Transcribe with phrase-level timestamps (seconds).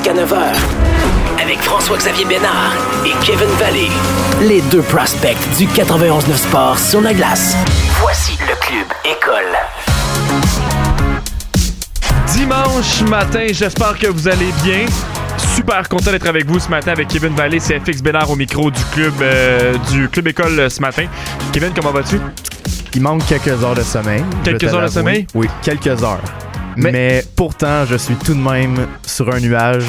[0.00, 1.42] jusqu'à 9h.
[1.42, 2.72] Avec François-Xavier Bénard
[3.04, 3.88] et Kevin Valley.
[4.40, 7.56] Les deux prospects du 91-9 Sport sur la glace.
[8.00, 9.56] Voici le Club École.
[12.32, 14.86] Dimanche matin, j'espère que vous allez bien.
[15.54, 18.70] Super content d'être avec vous ce matin avec Kevin Vallée, c'est FX Bénard au micro
[18.70, 21.06] du club, euh, du club école ce matin.
[21.52, 22.20] Kevin, comment vas-tu?
[22.94, 24.24] Il manque quelques heures de sommeil.
[24.44, 25.26] Quelques heures de sommeil?
[25.34, 26.20] Oui, quelques heures.
[26.76, 27.24] Mais- Mais...
[27.36, 29.84] pourtant, je suis tout de même sur un nuage.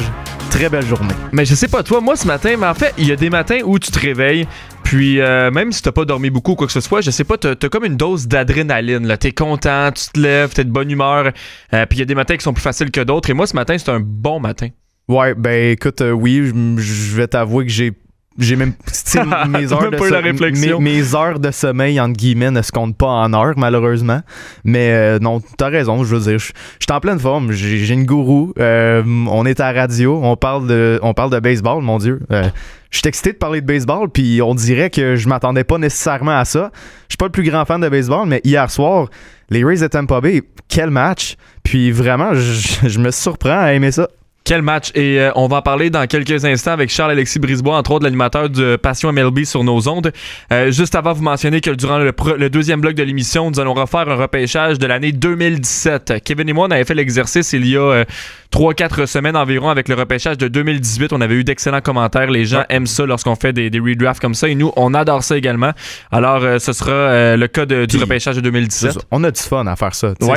[0.50, 1.14] Très belle journée.
[1.32, 3.30] Mais je sais pas toi, moi ce matin, mais en fait, il y a des
[3.30, 4.46] matins où tu te réveilles,
[4.84, 7.24] puis euh, même si t'as pas dormi beaucoup ou quoi que ce soit, je sais
[7.24, 9.08] pas, t'as as comme une dose d'adrénaline.
[9.08, 9.16] là.
[9.16, 11.32] T'es content, tu te lèves, t'es de bonne humeur,
[11.74, 13.30] euh, puis il y a des matins qui sont plus faciles que d'autres.
[13.30, 14.68] Et moi ce matin, c'est un bon matin.
[15.08, 17.94] Ouais, ben écoute, euh, oui, je- je vais t'avouer que j'ai.
[18.38, 18.74] J'ai même.
[19.50, 20.22] mes, heures même de la
[20.52, 24.22] mes, mes heures de sommeil, entre guillemets, ne se comptent pas en heures, malheureusement.
[24.64, 26.40] Mais euh, non, t'as raison, je veux dire.
[26.40, 27.52] Je suis en pleine forme.
[27.52, 28.54] J'ai j'ai une gourou.
[28.58, 30.20] euh, on est à la radio.
[30.24, 32.22] On parle de, on parle de baseball, mon Dieu.
[32.32, 32.44] Euh,
[32.90, 36.38] je suis excité de parler de baseball, puis on dirait que je m'attendais pas nécessairement
[36.38, 36.72] à ça.
[37.10, 39.10] Je suis pas le plus grand fan de baseball, mais hier soir,
[39.50, 41.36] les Rays de Tampa Bay, quel match!
[41.64, 44.08] Puis vraiment, je, je me surprends à aimer ça.
[44.44, 44.90] Quel match!
[44.96, 48.50] Et euh, on va en parler dans quelques instants avec Charles-Alexis Brisebois, entre autres l'animateur
[48.50, 50.12] de Passion MLB sur nos ondes.
[50.52, 54.10] Euh, juste avant, vous mentionner que durant le, deuxième bloc de l'émission, nous allons refaire
[54.10, 56.16] un repêchage de l'année 2017.
[56.26, 58.06] Kevin et moi, on avait fait l'exercice il y a euh,
[58.52, 61.14] 3-4 semaines environ avec le repêchage de 2018.
[61.14, 62.30] On avait eu d'excellents commentaires.
[62.32, 64.50] Les gens aiment ça lorsqu'on fait des, des redrafts comme ça.
[64.50, 65.72] Et nous, on adore ça également.
[66.12, 68.98] Alors, euh, ce sera euh, le cas de- du repêchage de 2017.
[69.12, 70.14] On a du fun à faire ça.
[70.30, 70.36] Ouais.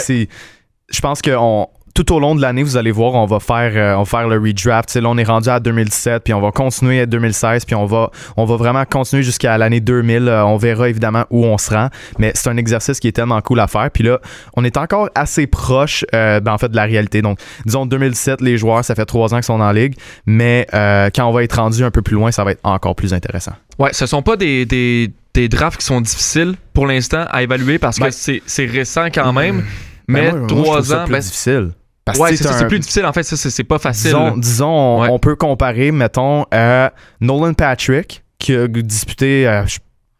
[0.91, 3.73] Je pense que on- tout au long de l'année, vous allez voir, on va faire,
[3.77, 4.89] euh, on va faire le redraft.
[4.89, 7.77] Tu sais, là, on est rendu à 2017, puis on va continuer à 2016, puis
[7.77, 10.29] on va, on va vraiment continuer jusqu'à l'année 2000.
[10.29, 13.41] Euh, on verra évidemment où on se rend, mais c'est un exercice qui est tellement
[13.41, 13.91] cool à faire.
[13.93, 14.19] Puis là,
[14.57, 17.23] on est encore assez proche, euh, ben, en fait, de la réalité.
[17.23, 19.95] Donc, disons 2017, les joueurs, ça fait trois ans qu'ils sont en ligue,
[20.27, 23.15] mais quand on va être rendu un peu plus loin, ça va être encore plus
[23.15, 23.53] intéressant.
[23.79, 27.79] Ouais, ce sont pas des, des, des drafts qui sont difficiles pour l'instant à évaluer
[27.79, 28.11] parce que Ouais.
[28.11, 29.59] c'est c'est récent quand même.
[29.59, 29.65] Ben,
[30.09, 31.71] Mais moi, trois ans, plus ben, difficile.
[32.05, 33.07] Parce ouais, c'est un- plus difficile.
[33.07, 34.11] En fait, ça, c'est pas facile.
[34.11, 35.09] Disons, disons on, Ouais.
[35.11, 39.65] on peut comparer, mettons, à Nolan Patrick, qui a disputé euh,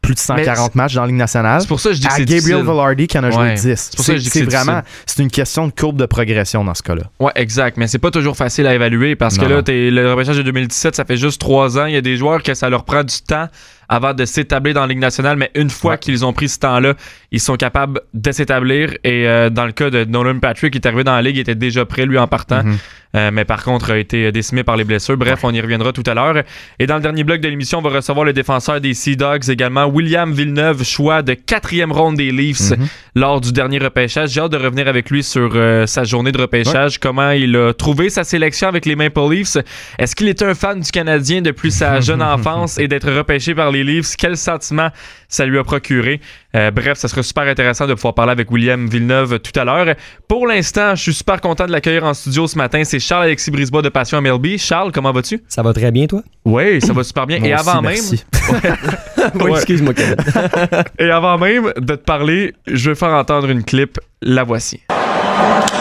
[0.01, 2.13] plus de 140 matchs dans la Ligue nationale, C'est pour ça que je dis que
[2.13, 2.63] à c'est Gabriel.
[2.63, 3.55] Velarde, qui en a joué Ouais.
[3.55, 3.75] 10.
[3.77, 6.07] C'est pour ça que je dis que C'est vraiment, c'est une question de courbe de
[6.07, 7.05] progression dans ce cas-là.
[7.21, 7.77] Ouais, exact.
[7.79, 11.05] Mais c'est pas toujours facile à évaluer parce que là, le repêchage de 2017, ça
[11.05, 11.87] fait juste trois ans.
[11.87, 13.49] Il y a des joueurs que ça leur prend du temps
[13.89, 15.99] avant de s'établir dans la Ligue nationale, mais une fois Ouais.
[15.99, 16.95] qu'ils ont pris ce temps-là,
[17.31, 18.91] ils sont capables de s'établir.
[19.05, 21.41] Et euh, dans le cas de Nolan Patrick, qui est arrivé dans la Ligue, il
[21.41, 22.65] était déjà prêt, lui, en partant.
[22.65, 22.77] Mhm.
[23.17, 25.17] Euh, mais par contre a été décimé par les blessures.
[25.17, 26.43] Bref, on y reviendra tout à l'heure.
[26.81, 29.49] Et dans le dernier bloc de l'émission, on va recevoir le défenseur des Sea Dogs
[29.51, 32.89] également, William Villeneuve, choix de quatrième ronde des Leafs Mhm.
[33.15, 34.31] lors du dernier repêchage.
[34.31, 37.73] J'ai hâte de revenir avec lui sur euh, sa journée de repêchage, comment il a
[37.73, 39.59] trouvé sa sélection avec les Maple Leafs.
[40.01, 43.71] Est-ce qu'il était un fan du Canadien depuis sa jeune enfance et d'être repêché par
[43.75, 44.17] les Leafs?
[44.17, 44.89] Quel sentiment
[45.29, 46.21] ça lui a procuré?
[46.55, 49.95] Euh, bref, ça sera super intéressant de pouvoir parler avec William Villeneuve tout à l'heure.
[50.29, 52.83] Pour l'instant, je suis super content de l'accueillir en studio ce matin.
[52.85, 54.57] C'est Charles-Alexis Brisebois de Passion MLB.
[54.59, 55.43] Charles, comment vas-tu?
[55.49, 56.23] Ça va très bien, toi?
[56.45, 57.39] Oui, ça va super bien.
[57.39, 58.25] Moi et aussi, avant même, merci.
[59.41, 60.17] oui, excuse-moi, Kevin.
[60.99, 63.99] et avant même de te parler, je vais faire entendre une clip.
[64.23, 64.81] La voici.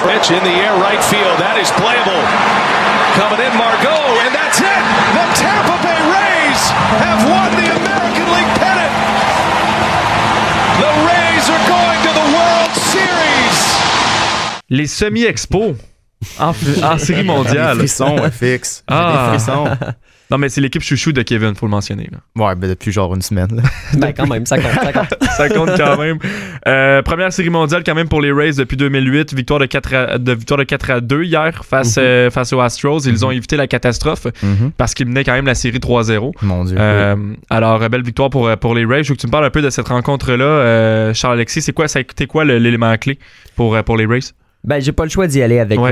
[0.03, 1.37] Pitch in the air, right field.
[1.39, 2.21] That is playable.
[3.15, 4.81] Coming in, Margot, and that's it.
[5.13, 6.61] The Tampa Bay Rays
[6.99, 7.62] have won the
[14.69, 15.75] Les semi-expos
[16.39, 16.53] en,
[16.83, 17.77] en série Des mondiale.
[17.77, 18.83] frissons, FX.
[18.87, 19.29] Ah.
[19.33, 19.65] Des frissons.
[20.31, 22.09] Non, mais c'est l'équipe chouchou de Kevin, faut le mentionner.
[22.11, 22.17] là.
[22.43, 23.49] Ouais, ben depuis genre une semaine.
[23.55, 23.61] là.
[23.97, 25.13] ben, quand même, ça compte, ça compte.
[25.37, 26.17] Ça compte quand même.
[26.67, 29.33] Euh, première série mondiale quand même pour les Rays depuis 2008.
[29.35, 32.61] Victoire de 4 à, de, victoire de 4 à 2 hier face, euh, face aux
[32.61, 32.99] Astros.
[33.05, 34.71] Ils ont évité la catastrophe Mhm.
[34.77, 36.31] parce qu'ils menaient quand même la série 3-0.
[36.41, 36.77] Mon Dieu.
[36.79, 37.15] Euh,
[37.51, 39.03] alors, belle victoire pour, pour les Rays.
[39.03, 40.45] Je veux que tu me parles un peu de cette rencontre-là.
[40.45, 43.19] Euh, Charles-Alexis, c'est quoi, ça a été quoi l'élément clé
[43.55, 44.21] pour, pour les Rays?
[44.65, 45.91] Ben, j'ai pas le choix d'y aller avec Ouais.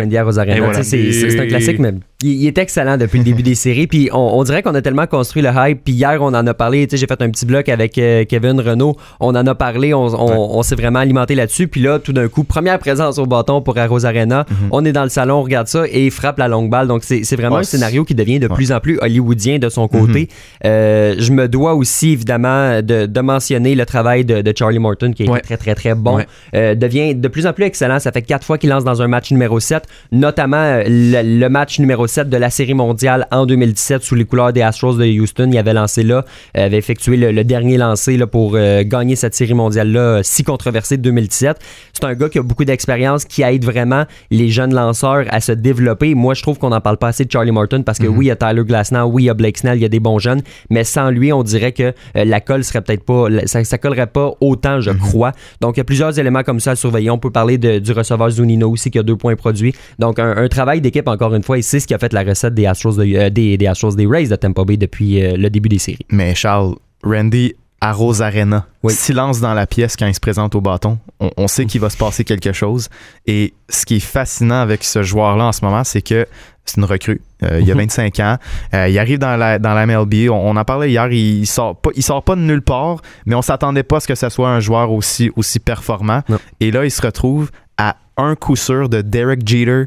[0.58, 0.84] Et voilà.
[0.84, 3.88] C'est un classique, mais il, il est excellent depuis le début des séries.
[3.88, 5.84] Puis on, on dirait qu'on a tellement construit le hype.
[5.84, 6.88] Puis hier, on en a parlé.
[6.88, 8.96] Tu sais, J'ai fait un petit bloc avec euh, Kevin Renault.
[9.20, 9.94] On en a parlé.
[9.94, 11.68] On, on- on s'est vraiment alimenté là-dessus.
[11.68, 14.46] Puis là, tout d'un coup, première présence au bâton pour Arros Arena.
[14.72, 16.88] On est dans le salon, on regarde ça et il frappe la longue balle.
[16.88, 18.56] Donc c'est vraiment Ouais, un scénario qui devient de ouais.
[18.56, 20.28] plus en plus hollywoodien de son côté.
[20.66, 25.12] Euh, je me dois aussi, évidemment, de, de mentionner le travail de, de Charlie Morton
[25.14, 25.40] qui Ouais.
[25.42, 26.20] très, très, très bon.
[26.56, 28.00] Euh, devient de plus en plus excellent.
[28.00, 31.80] Ça fait quatre fois qu'il lance dans un match numéro 7, notamment le, le match
[31.80, 35.50] numéro 7 de la Série mondiale en 2017 sous les couleurs des Astros de Houston.
[35.52, 36.26] Il avait lancé là,
[36.58, 40.98] euh, avait effectué le, dernier lancé là, pour euh, gagner cette Série mondiale-là si controversée
[40.98, 41.58] de 2017.
[41.94, 45.52] C'est un gars qui a beaucoup d'expérience, qui aide vraiment les jeunes lanceurs à se
[45.52, 46.14] développer.
[46.16, 48.18] Moi, je trouve qu'on n'en parle pas assez de Charlie Martin parce que Mhm.
[48.18, 49.90] oui, il y a Tyler Glasnow, oui, il y a Blake Snell, il y a
[49.90, 53.64] des bons jeunes, mais sans lui, on dirait que la colle serait peut-être pas, ça,
[53.64, 54.82] ça collerait pas autant, Mhm.
[54.82, 55.32] je crois.
[55.62, 57.10] Donc, il y a plusieurs éléments comme ça à surveiller.
[57.10, 59.74] On peut parler de- du receveur Zunino aussi qui a deux points produits.
[60.00, 62.24] Donc, un, un travail d'équipe, encore une fois, et c'est ce qui a fait la
[62.24, 65.38] recette des Astros, de- euh, des, des Astros, des Rays de Tampa Bay depuis euh,
[65.38, 66.06] le début des séries.
[66.10, 67.54] Mais Charles, Randy
[67.84, 68.94] à Rosarena, Oui.
[68.94, 71.00] silence dans la pièce quand il se présente au bâton.
[71.20, 72.90] On, on sait qu'il va se passer quelque chose.
[73.26, 76.28] Et ce qui est fascinant avec ce joueur-là en ce moment, c'est que
[76.64, 77.22] c'est une recrue.
[77.42, 77.82] Euh, il a Mhm.
[77.82, 78.38] 25 ans.
[78.76, 80.30] Euh, il arrive dans la, dans la MLB.
[80.30, 81.12] On, on en parlait hier.
[81.12, 84.08] Il, sort pas, il sort pas de nulle part, mais on s'attendait pas à ce
[84.08, 86.22] que ce soit un joueur aussi, aussi performant.
[86.30, 86.38] Non.
[86.60, 87.50] Et là, il se retrouve
[87.80, 89.86] à un coup sûr de Derek Jeter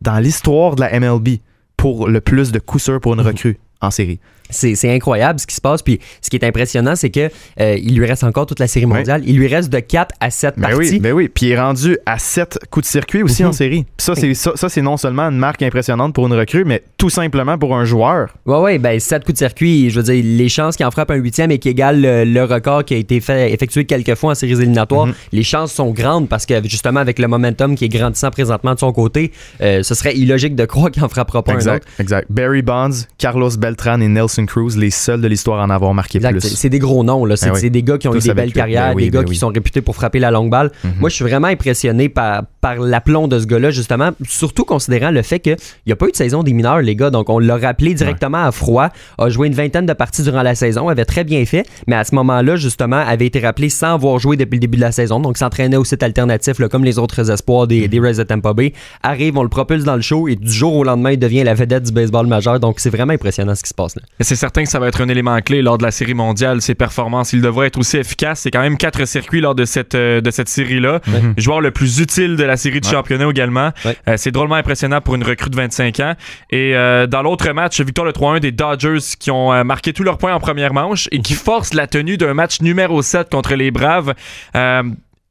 [0.00, 1.40] dans l'histoire de la MLB
[1.84, 3.26] pour le plus de coups sûrs pour une Mhm.
[3.26, 4.18] recrue en série.
[4.50, 5.82] C'est incroyable ce qui se passe.
[5.82, 7.28] Puis ce qui est impressionnant, c'est que
[7.60, 9.22] euh, il lui reste encore toute la série mondiale.
[9.26, 10.76] Il lui reste de 4 à 7 Ben parties.
[10.92, 11.28] oui, ben oui.
[11.28, 13.48] Puis il est rendu à 7 coups de circuit aussi Mhm.
[13.48, 13.84] en série.
[13.96, 16.82] Puis ça, c'est ça, ça, c'est non seulement une marque impressionnante pour une recrue, mais
[16.98, 18.28] tout simplement pour un joueur.
[18.46, 21.10] Ouais, ouais, ben 7 coups de circuit, je veux dire, les chances qu'il en frappe
[21.10, 24.32] un huitième et qu'il égale le, le record qui a été fait, effectué quelques fois
[24.32, 25.14] en séries éliminatoires, Mhm.
[25.32, 28.78] les chances sont grandes parce que justement, avec le momentum qui est grandissant présentement de
[28.78, 32.00] son côté, euh, ce serait illogique de croire qu'il en frappera pas un Exact, autre.
[32.00, 32.26] exact.
[32.30, 36.18] Barry Bonds, Carlos Beltran et Nelson Cruz, les seuls de l'histoire à en avoir marqué
[36.18, 36.32] Exact.
[36.40, 36.48] Plus.
[36.56, 37.36] c'est des gros noms, là.
[37.36, 37.60] C'est Ben oui.
[37.60, 39.24] c'est des gars qui ont Tous eu des belles carrières, Ben oui, des gars ben
[39.26, 39.36] qui oui.
[39.36, 40.70] sont réputés pour frapper la longue balle.
[40.84, 40.92] Mhm.
[41.00, 45.22] Moi, je suis vraiment impressionné par, par l'aplomb de ce gars-là, justement, surtout considérant le
[45.22, 47.10] fait qu'il n'y a pas eu de saison des mineurs, les gars.
[47.10, 48.88] Donc, on l'a rappelé directement à froid,
[49.18, 52.04] a joué une vingtaine de parties durant la saison, avait très bien fait, mais à
[52.04, 55.20] ce moment-là, justement, avait été rappelé sans avoir joué depuis le début de la saison.
[55.20, 58.52] Donc, s'entraînait au site alternatif, là, comme les autres espoirs des, des Rays de Tampa
[58.52, 58.72] Bay.
[59.02, 61.54] Arrive, on le propulse dans le show et du jour au lendemain, il devient la
[61.54, 62.60] vedette du baseball majeur.
[62.60, 64.02] Donc, c'est vraiment impressionnant ce qui se passe là.
[64.24, 66.74] C'est certain que ça va être un élément clé lors de la série mondiale, ses
[66.74, 67.32] performances.
[67.34, 68.40] Il devrait être aussi efficace.
[68.40, 71.00] C'est quand même quatre circuits lors de cette, euh, de cette série-là.
[71.36, 72.92] Joueur le plus utile de la série de Ouais.
[72.92, 73.70] championnat également.
[73.84, 73.96] Ouais.
[74.08, 76.14] Euh, c'est drôlement impressionnant pour une recrue de 25 ans.
[76.50, 80.18] Et euh, dans l'autre match, victoire de 3-1 des Dodgers qui ont marqué tous leurs
[80.18, 83.70] points en première manche et qui forcent la tenue d'un match numéro 7 contre les
[83.70, 84.14] Braves.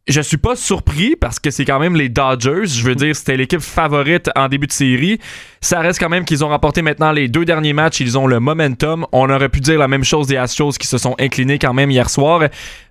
[0.06, 2.66] Je suis pas surpris parce que c'est quand même les Dodgers.
[2.66, 5.18] Je veux dire, c'était l'équipe favorite en début de série.
[5.62, 8.02] Ça reste quand même qu'ils ont remporté maintenant les deux derniers matchs.
[8.02, 9.08] Ils ont le momentum.
[9.14, 11.90] On aurait pu dire la même chose des Astros qui se sont inclinés quand même
[11.90, 12.42] hier soir.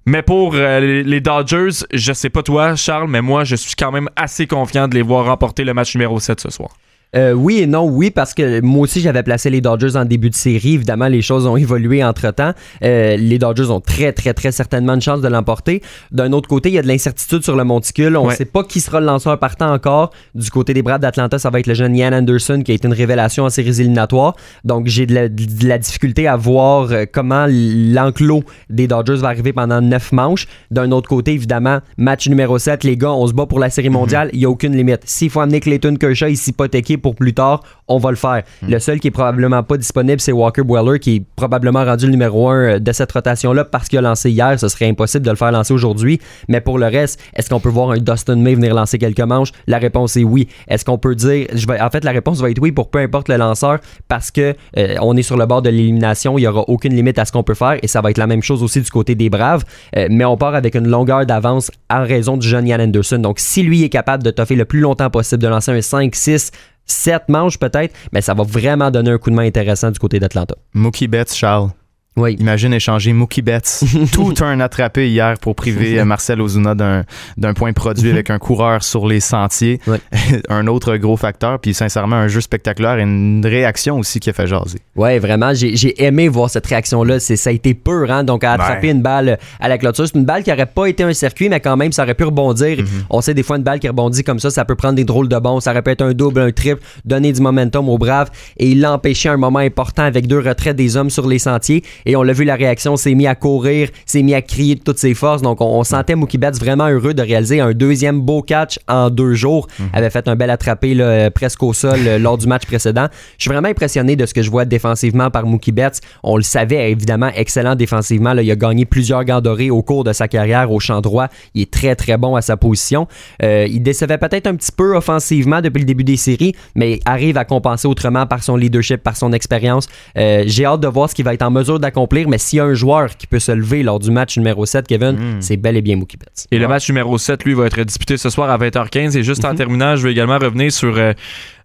[0.07, 3.93] Mais pour euh, les Dodgers, je sais pas toi, Charles, mais moi, je suis quand
[3.93, 6.71] même assez confiant de les voir remporter le match numéro 7 ce soir.
[7.15, 10.31] Euh, oui et non, oui, parce que moi aussi j'avais placé les Dodgers en début
[10.31, 10.75] de série.
[10.75, 12.53] Évidemment, les choses ont évolué entre temps.
[12.81, 15.83] les Dodgers ont très, très, très certainement une chance de l'emporter.
[16.11, 18.17] D'un autre côté, il y a de l'incertitude sur le monticule.
[18.17, 18.37] On ne Ouais.
[18.37, 20.11] sait pas qui sera le lanceur partant encore.
[20.35, 22.87] Du côté des Braves d'Atlanta, ça va être le jeune Ian Anderson qui a été
[22.89, 24.35] une révélation en séries éliminatoires.
[24.65, 29.29] Donc j'ai de la, de la difficulté à voir euh, comment l'enclos des Dodgers va
[29.29, 30.47] arriver pendant neuf manches.
[30.71, 33.91] D'un autre côté, évidemment, match numéro 7, les gars, on se bat pour la série
[33.91, 34.31] mondiale.
[34.33, 35.01] Il n'y a aucune limite.
[35.05, 38.43] S'il faut amener Clayton Kershaw ici hypothéqué pour plus tard, on va le faire.
[38.67, 42.13] Le seul qui est probablement pas disponible, c'est Walker Buehler, qui est probablement rendu le
[42.13, 44.59] numéro 1 de cette rotation-là parce qu'il a lancé hier.
[44.59, 46.21] Ce serait impossible de le faire lancer aujourd'hui.
[46.49, 49.51] Mais pour le reste, est-ce qu'on peut voir un Dustin May venir lancer quelques manches?
[49.67, 50.49] La réponse est oui.
[50.69, 51.47] Est-ce qu'on peut dire...
[51.53, 53.79] Je vais, en fait, la réponse va être oui pour peu importe le lanceur
[54.09, 56.39] parce que euh, on est sur le bord de l'élimination.
[56.39, 58.27] Il n'y aura aucune limite à ce qu'on peut faire et ça va être la
[58.27, 59.65] même chose aussi du côté des Braves.
[59.97, 63.19] Euh, mais on part avec une longueur d'avance en raison du jeune Ian Anderson.
[63.19, 66.15] Donc, si lui est capable de toffer le plus longtemps possible, de lancer un 5,
[66.15, 66.51] 6,
[66.87, 70.19] 7 manches peut-être, mais ça va vraiment donner un coup de main intéressant du côté
[70.19, 70.55] d'Atlanta.
[70.75, 71.71] Mookie Betts, Charles.
[72.17, 72.37] Oui.
[72.39, 73.85] Imagine échanger Mookie Betts.
[74.13, 79.07] Tout un attrapé hier pour priver Marcel Ozuna d'un point produit avec un coureur sur
[79.07, 79.81] les sentiers.
[80.49, 81.59] Un autre gros facteur.
[81.59, 84.79] Puis sincèrement, un jeu spectaculaire et une réaction aussi qui a fait jaser.
[84.97, 87.19] Ouais, vraiment, j'ai aimé voir cette réaction-là.
[87.21, 88.25] Ça a été pur, hein?
[88.25, 88.93] Donc, à attraper Ouais.
[88.93, 90.07] une balle à la clôture.
[90.07, 92.25] C'est une balle qui aurait pas été un circuit, mais quand même, ça aurait pu
[92.25, 92.79] rebondir.
[93.11, 95.29] On sait des fois, une balle qui rebondit comme ça, ça peut prendre des drôles
[95.29, 95.61] de bons.
[95.61, 98.31] Ça aurait pu être un double, un triple, donner du momentum aux Braves.
[98.59, 101.39] Et il l'a empêché à un moment important avec deux retraits des hommes sur les
[101.39, 101.83] sentiers.
[102.07, 104.83] Et on l'a vu la réaction, s'est mis à courir, s'est mis à crier de
[104.83, 105.43] toutes ses forces.
[105.43, 109.11] Donc, on, on sentait Mookie Betts vraiment heureux de réaliser un deuxième beau catch en
[109.11, 109.69] deux jours.
[109.93, 113.07] Avait fait un bel attrapé là, presque au sol euh, lors du match précédent.
[113.39, 116.01] Je suis vraiment impressionné de ce que je vois défensivement par Mookie Betts.
[116.23, 118.33] On le savait, évidemment, excellent défensivement.
[118.33, 121.29] Là, il a gagné plusieurs gants dorés au cours de sa carrière au champ droit.
[121.55, 123.07] Il est très, très bon à sa position.
[123.43, 127.39] Euh, il décevait peut-être un petit peu offensivement depuis le début des séries, mais arrive
[127.39, 129.89] à compenser autrement par son leadership, par son expérience.
[130.19, 132.57] Euh, J'ai hâte de voir ce qu'il va être en mesure d'accomplir accomplir, mais s'il
[132.57, 135.41] y a un joueur qui peut se lever lors du match numéro 7, Kevin, Mm.
[135.41, 136.47] c'est bel et bien Mookie Betts.
[136.51, 139.17] Et le match numéro 7, lui, va être disputé ce soir à 20h15.
[139.17, 139.57] Et juste en Mhm.
[139.57, 140.97] terminant, je veux également revenir sur.
[140.97, 141.13] euh,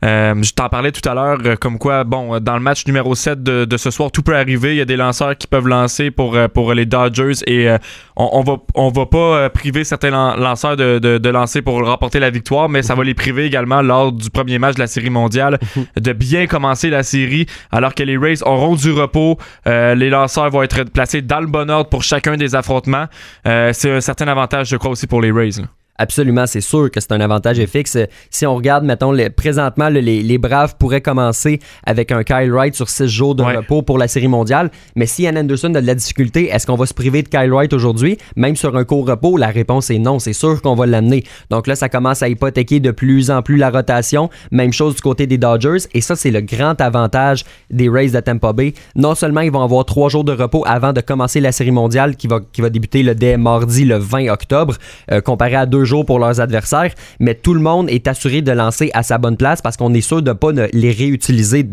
[0.06, 3.16] euh, je t'en parlais tout à l'heure, euh, comme quoi, bon, dans le match numéro
[3.16, 4.76] 7 de, de ce soir, tout peut arriver.
[4.76, 7.68] Il y a des lanceurs qui peuvent lancer pour, pour les Dodgers et
[8.16, 11.84] on, on va, on va pas priver certains lan- lanceurs de, de, de lancer pour
[11.84, 14.88] remporter la victoire, mais ça va les priver également lors du premier match de la
[14.88, 15.58] série mondiale
[16.00, 19.38] de bien commencer la série alors que les Rays auront du repos.
[19.66, 23.08] Les lanceurs vont être placés dans le bon ordre pour chacun des affrontements.
[23.48, 25.62] Euh, c'est un certain avantage, je crois, aussi pour les Rays.
[25.98, 27.98] Absolument, c'est sûr que c'est un avantage fixe.
[28.30, 32.76] Si on regarde, mettons, les- présentement, les, les Braves pourraient commencer avec un Kyle Wright
[32.76, 33.58] sur six jours de Ouais.
[33.58, 34.70] repos pour la Série mondiale.
[34.96, 37.52] Mais si Ian Anderson a de la difficulté, est-ce qu'on va se priver de Kyle
[37.52, 38.18] Wright aujourd'hui?
[38.36, 40.20] Même sur un court repos, la réponse est non.
[40.20, 41.24] C'est sûr qu'on va l'amener.
[41.50, 44.30] Donc là, ça commence à hypothéquer de plus en plus la rotation.
[44.52, 45.88] Même chose du côté des Dodgers.
[45.94, 48.74] Et ça, c'est le grand avantage des Rays de Tampa Bay.
[48.96, 52.16] Non seulement ils vont avoir trois jours de repos avant de commencer la Série mondiale
[52.16, 54.76] qui va, qui va débuter le dès mardi le 20 octobre,
[55.12, 58.52] euh, comparé à deux jours pour leurs adversaires, mais tout le monde est assuré de
[58.52, 61.66] lancer à sa bonne place parce qu'on est sûr de ne pas les réutiliser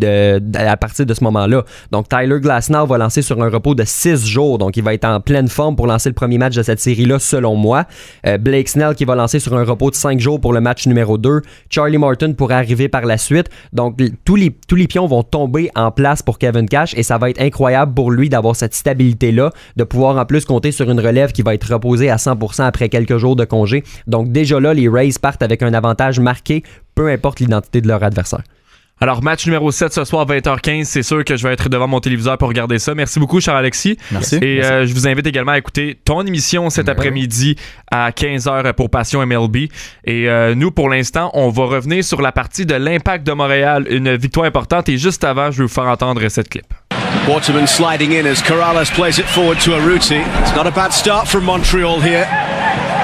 [0.54, 1.64] à partir de ce moment-là.
[1.90, 5.04] Donc Tyler Glasnow va lancer sur un repos de six jours, donc il va être
[5.04, 7.84] en pleine forme pour lancer le premier match de cette série-là, selon moi.
[8.26, 10.86] Euh, Blake Snell qui va lancer sur un repos de cinq jours pour le match
[10.86, 11.42] numéro 2.
[11.70, 13.48] Charlie Martin pourrait arriver par la suite.
[13.72, 17.18] Donc tous les, tous les pions vont tomber en place pour Kevin Cash et ça
[17.18, 21.00] va être incroyable pour lui d'avoir cette stabilité-là, de pouvoir en plus compter sur une
[21.00, 23.82] relève qui va être reposée à 100% après quelques jours de congé.
[24.06, 26.62] Donc déjà là, les Rays partent avec un avantage marqué,
[26.94, 28.42] peu importe l'identité de leur adversaire.
[29.00, 30.84] Alors, match numéro 7 ce soir, 20h15.
[30.84, 32.94] C'est sûr que je vais être devant mon téléviseur pour regarder ça.
[32.94, 33.98] Merci beaucoup, Charles-Alexis.
[34.12, 34.36] Merci.
[34.36, 37.56] Et euh, je vous invite également à écouter ton émission cet après-midi
[37.90, 39.56] à 15h pour Passion MLB.
[40.04, 43.86] Et euh, nous, pour l'instant, on va revenir sur la partie de l'impact de Montréal.
[43.90, 44.88] Une victoire importante.
[44.88, 46.66] Et juste avant, je vais vous faire entendre cette clip.
[47.28, 50.22] Waterman sliding in as Corrales plays it forward to Aruti.
[50.40, 52.26] It's not a bad start from Montreal here.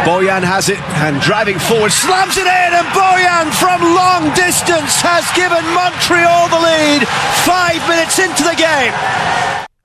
[0.05, 5.29] Boyan has it and driving forward, slams it in, and Boyan from long distance has
[5.37, 7.07] given Montreal the lead.
[7.45, 8.93] Five minutes into the game.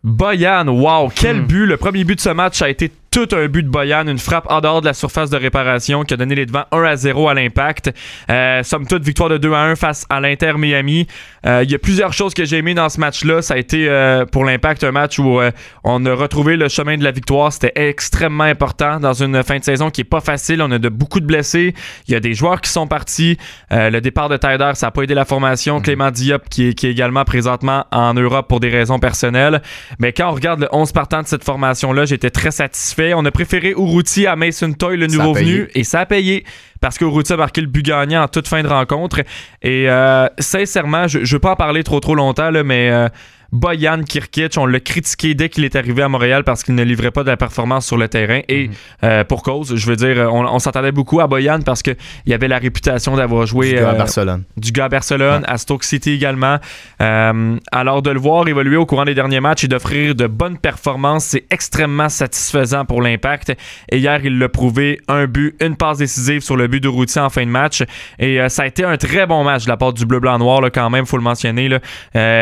[0.06, 1.48] Boyan, wow, quel hmm.
[1.48, 1.66] but!
[1.66, 4.46] Le premier but de ce match a été tout un but de Boyan, une frappe
[4.50, 7.30] en dehors de la surface de réparation qui a donné les devants 1 à 0
[7.30, 7.94] à l'impact.
[8.30, 11.08] Euh, somme toute, victoire de 2 à 1 face à l'Inter Miami.
[11.46, 13.42] Euh, Il y a plusieurs choses que j'ai aimées dans ce match-là.
[13.42, 15.52] Ça a été euh, pour l'impact un match où euh,
[15.86, 17.54] on a retrouvé le chemin de la victoire.
[17.54, 20.62] C'était extrêmement important dans une fin de saison qui est pas facile.
[20.62, 21.74] On a de beaucoup de blessés.
[22.10, 23.38] Il y a des joueurs qui sont partis.
[23.72, 25.80] Euh, le départ de Tyler, ça n'a pas aidé la formation.
[25.80, 29.62] Clément Diop qui est, qui est également présentement en Europe pour des raisons personnelles.
[30.00, 33.05] Mais quand on regarde le 11 partant de cette formation-là, j'étais très satisfait.
[33.14, 36.46] On a préféré Uruti à Mason Toy, le nouveau venu, et ça a payé
[36.82, 39.20] parce que Uruti a marqué le but gagnant en toute fin de rencontre.
[39.62, 43.10] Et euh, sincèrement, je ne veux pas en parler trop trop longtemps, là, mais euh,
[43.56, 47.12] Boyan Kirkic, on l'a critiqué dès qu'il est arrivé à Montréal parce qu'il ne livrait
[47.12, 48.42] pas de la performance sur le terrain.
[48.50, 48.74] Et Mhm.
[49.06, 51.96] euh, pour cause, je veux dire, on, on s'attendait beaucoup à Boyan parce qu'il
[52.34, 54.44] avait la réputation d'avoir joué Du gars à euh, Barcelone.
[54.58, 56.58] du gars à Barcelone, à Stoke City également.
[57.02, 60.58] Euh, alors de le voir évoluer au courant des derniers matchs et d'offrir de bonnes
[60.58, 63.54] performances, c'est extrêmement satisfaisant pour l'impact.
[63.90, 67.22] Et hier, il l'a prouvé, un but, une passe décisive sur le but de Routier
[67.22, 67.84] en fin de match.
[68.20, 70.90] Et ça a été un très bon match de la part du bleu-blanc-noir là, quand
[70.90, 71.70] même, faut le mentionner.
[71.70, 71.80] Là.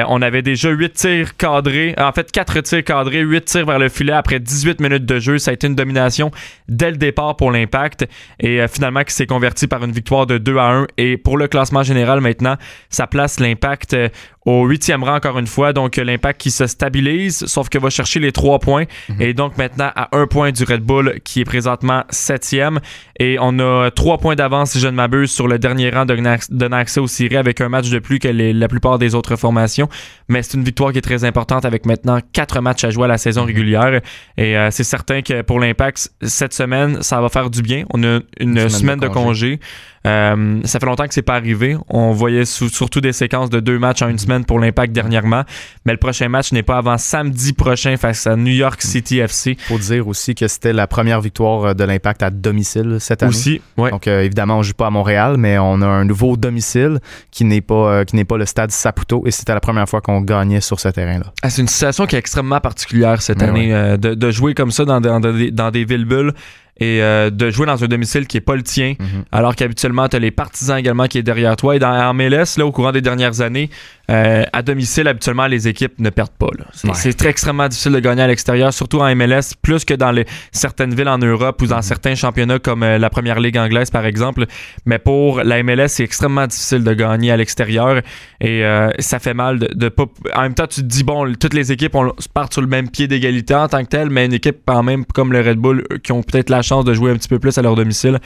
[0.09, 3.89] On avait déjà 8 tirs cadrés, en fait 4 tirs cadrés, 8 tirs vers le
[3.89, 5.37] filet après 18 minutes de jeu.
[5.37, 6.31] Ça a été une domination
[6.69, 8.07] dès le départ pour l'impact
[8.39, 10.87] et euh, finalement qui s'est converti par une victoire de 2 à 1.
[10.97, 12.55] Et pour le classement général maintenant,
[12.89, 14.07] ça place l'impact euh,
[14.45, 15.71] au huitième rang encore une fois.
[15.73, 18.83] Donc l'impact qui se stabilise, sauf que va chercher les trois points.
[19.19, 22.79] Et donc maintenant à un point du Red Bull qui est présentement septième.
[23.19, 26.15] Et on a trois points d'avance, si je ne m'abuse, sur le dernier rang de
[26.15, 29.13] Gnax- de accès aux séries avec un match de plus que les- la plupart des
[29.15, 29.87] autres formations.
[30.27, 33.07] Mais c'est une victoire qui est très importante avec maintenant quatre matchs à jouer à
[33.07, 34.01] la saison régulière.
[34.37, 37.85] Et euh, c'est certain que pour l'impact, cette semaine, ça va faire du bien.
[37.93, 39.59] On a une, semaine, de congé.
[40.05, 41.77] Euh, ça fait longtemps que c'est pas arrivé.
[41.89, 45.43] On voyait surtout des séquences de deux matchs en une semaine pour l'impact dernièrement.
[45.85, 49.57] Mais le prochain match n'est pas avant samedi prochain face à New York City FC.
[49.67, 53.29] Faut dire aussi que c'était la première victoire euh, de l'Impact à domicile cette année.
[53.29, 53.91] Aussi, ouais.
[53.91, 56.99] Donc euh, évidemment, on joue pas à Montréal, mais on a un nouveau domicile
[57.31, 60.01] qui n'est pas euh, qui n'est pas le stade Saputo et c'était la première fois
[60.01, 61.33] qu'on gagnait sur ce terrain-là.
[61.41, 63.73] Ah, c'est une situation qui est extrêmement particulière cette Mais année.
[63.73, 66.33] euh, de, de jouer comme ça dans, dans- dans des, dans des villes bulles
[66.79, 69.23] et euh, de jouer dans un domicile qui est pas le tien, Mhm.
[69.31, 71.75] alors qu'habituellement, tu as les partisans également qui est derrière toi.
[71.75, 73.69] Et dans en MLS, là, au courant des dernières années,
[74.11, 76.47] euh, à domicile, habituellement, les équipes ne perdent pas.
[76.73, 77.13] C'est Ouais.
[77.13, 80.93] très extrêmement difficile de gagner à l'extérieur, surtout en MLS, plus que dans les, certaines
[80.93, 84.45] villes en Europe ou dans certains championnats comme euh, la Première Ligue anglaise, par exemple.
[84.85, 88.01] Mais pour la MLS, c'est extrêmement difficile de gagner à l'extérieur
[88.41, 88.63] et
[88.99, 90.05] ça fait mal de, de pas.
[90.35, 92.89] En même temps, tu te dis, bon, toutes les équipes on, partent sur le même
[92.89, 95.83] pied d'égalité en tant que telle, mais une équipe quand même comme le Red Bull,
[96.03, 98.19] qui ont peut-être la chance de jouer un petit peu plus à leur domicile,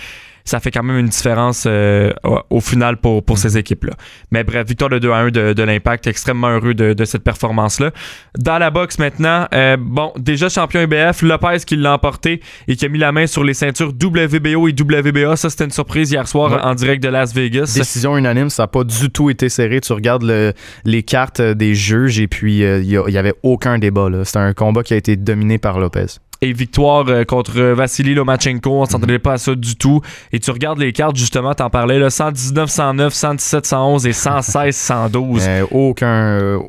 [0.45, 2.13] ça fait quand même une différence euh,
[2.49, 3.91] au, final pour, pour ces équipes-là.
[4.31, 7.23] Mais bref, victoire de 2 à 1 de, de l'Impact, extrêmement heureux de, de cette
[7.25, 7.91] performance-là.
[8.37, 12.39] Dans la boxe maintenant, euh, bon, déjà champion IBF, Lopez qui l'a emporté
[12.69, 15.35] et qui a mis la main sur les ceintures WBO et WBA.
[15.35, 16.61] Ça, c'était une surprise hier soir Ouais.
[16.63, 17.73] en direct de Las Vegas.
[17.75, 19.81] Décision unanime, ça n'a pas du tout été serré.
[19.81, 20.53] Tu regardes le-
[20.85, 24.07] les cartes euh, des juges et puis euh, il n'y avait aucun débat.
[24.23, 26.05] C'était un combat qui a été dominé par Lopez.
[26.41, 28.81] Et victoire euh, contre Vassili Lomachenko.
[28.81, 30.01] On s'entendait pas à ça du tout.
[30.31, 34.75] Et tu regardes les cartes, justement, t'en parlais, là, 119, 109, 117, 111 et 116,
[34.75, 35.45] 112.
[35.45, 36.07] Mais aucun,
[36.39, 36.59] euh,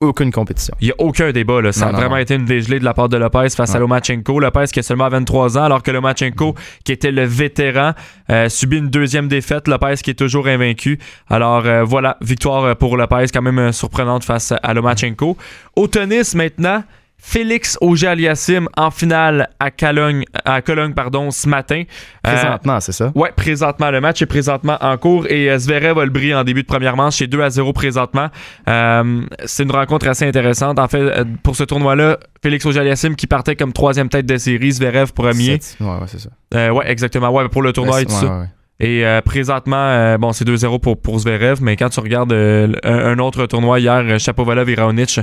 [0.00, 0.74] aucune compétition.
[0.80, 1.62] Il n'y a aucun débat.
[1.62, 1.72] Là.
[1.72, 2.20] Ça Non, a non, vraiment non.
[2.22, 3.78] été une dégelée de la part de Lopez face à.
[3.78, 4.38] Lomachenko.
[4.38, 6.54] Lopez qui a seulement 23 ans, alors que Lomachenko,
[6.84, 7.92] qui était le vétéran,
[8.30, 9.66] euh, subit une deuxième défaite.
[9.68, 10.98] Lopez qui est toujours invaincu.
[11.30, 15.38] Alors euh, voilà, victoire euh, pour Lopez, quand même euh, surprenante face à Lomachenko.
[15.76, 16.82] Au tennis maintenant.
[17.26, 21.84] Félix Auger-Aliassime en finale à Cologne, à Cologne pardon, ce matin.
[22.26, 23.12] Euh, Présentement, c'est ça?
[23.14, 26.44] Ouais, présentement, le match est présentement en cours et euh, Zverev a le bris en
[26.44, 27.16] début de première manche.
[27.16, 28.28] C'est 2 à 0 présentement.
[28.68, 30.78] Euh, c'est une rencontre assez intéressante.
[30.78, 35.12] En fait, pour ce tournoi-là, Félix Auger-Aliassime qui partait comme troisième tête de série, Zverev
[35.14, 35.58] premier.
[35.60, 35.76] Sept.
[35.80, 36.72] Ouais, c'est ça.
[36.74, 37.30] Ouais, exactement.
[37.30, 38.38] Ouais, pour le tournoi et tout Ouais, ça.
[38.40, 38.46] ouais.
[38.80, 42.70] Et euh, présentement, euh, bon, c'est 2-0 pour, pour Zverev, mais quand tu regardes euh,
[42.82, 45.20] un, un autre tournoi hier, Shapovalov et Raonic,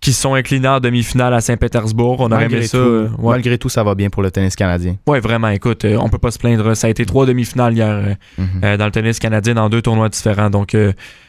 [0.00, 2.78] qui sont inclinés en demi-finale à Saint-Pétersbourg, on aurait aimé ça.
[2.78, 3.32] tout, euh, ouais.
[3.32, 4.96] malgré tout, ça va bien pour le tennis canadien.
[5.08, 6.74] Ouais, vraiment, écoute, euh, on peut pas se plaindre.
[6.76, 8.46] Ça a été trois demi-finales hier euh, Mhm.
[8.64, 10.50] euh, dans le tennis canadien dans deux tournois différents.
[10.50, 10.76] Donc,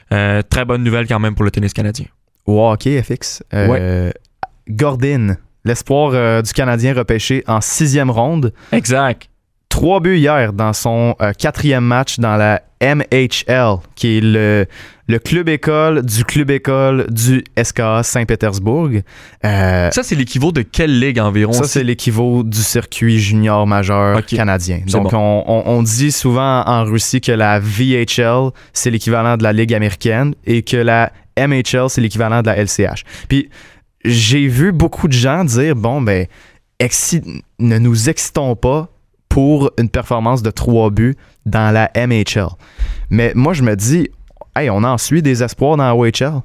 [0.10, 2.06] très bonne nouvelle quand même pour le tennis canadien.
[2.46, 3.44] Au hockey, FX.
[3.54, 4.12] Euh,
[4.70, 5.36] Gordon,
[5.66, 8.54] l'espoir du Canadien repêché en sixième ronde.
[8.72, 9.30] Exact.
[9.70, 14.66] Trois buts hier dans son euh, quatrième match dans la MHL, qui est le,
[15.08, 18.90] le club école du club école du SKA Saint-Pétersbourg.
[19.46, 21.54] Euh, Ça, c'est l'équivalent de quelle ligue environ?
[21.54, 24.80] ça, c'est l'équivalent du circuit junior majeur canadien.
[24.88, 25.44] Donc, bon.
[25.46, 30.34] on, on- dit souvent en Russie que la VHL, c'est l'équivalent de la Ligue américaine
[30.46, 33.04] et que la MHL, c'est l'équivalent de la LCH.
[33.28, 33.50] Puis,
[34.04, 36.26] j'ai vu beaucoup de gens dire bon, ben,
[37.60, 38.90] ne nous excitons pas
[39.30, 42.50] pour une performance de trois buts dans la MHL.
[43.10, 44.10] Mais moi, je me dis,
[44.56, 46.42] hey, on en suit des espoirs dans la OHL.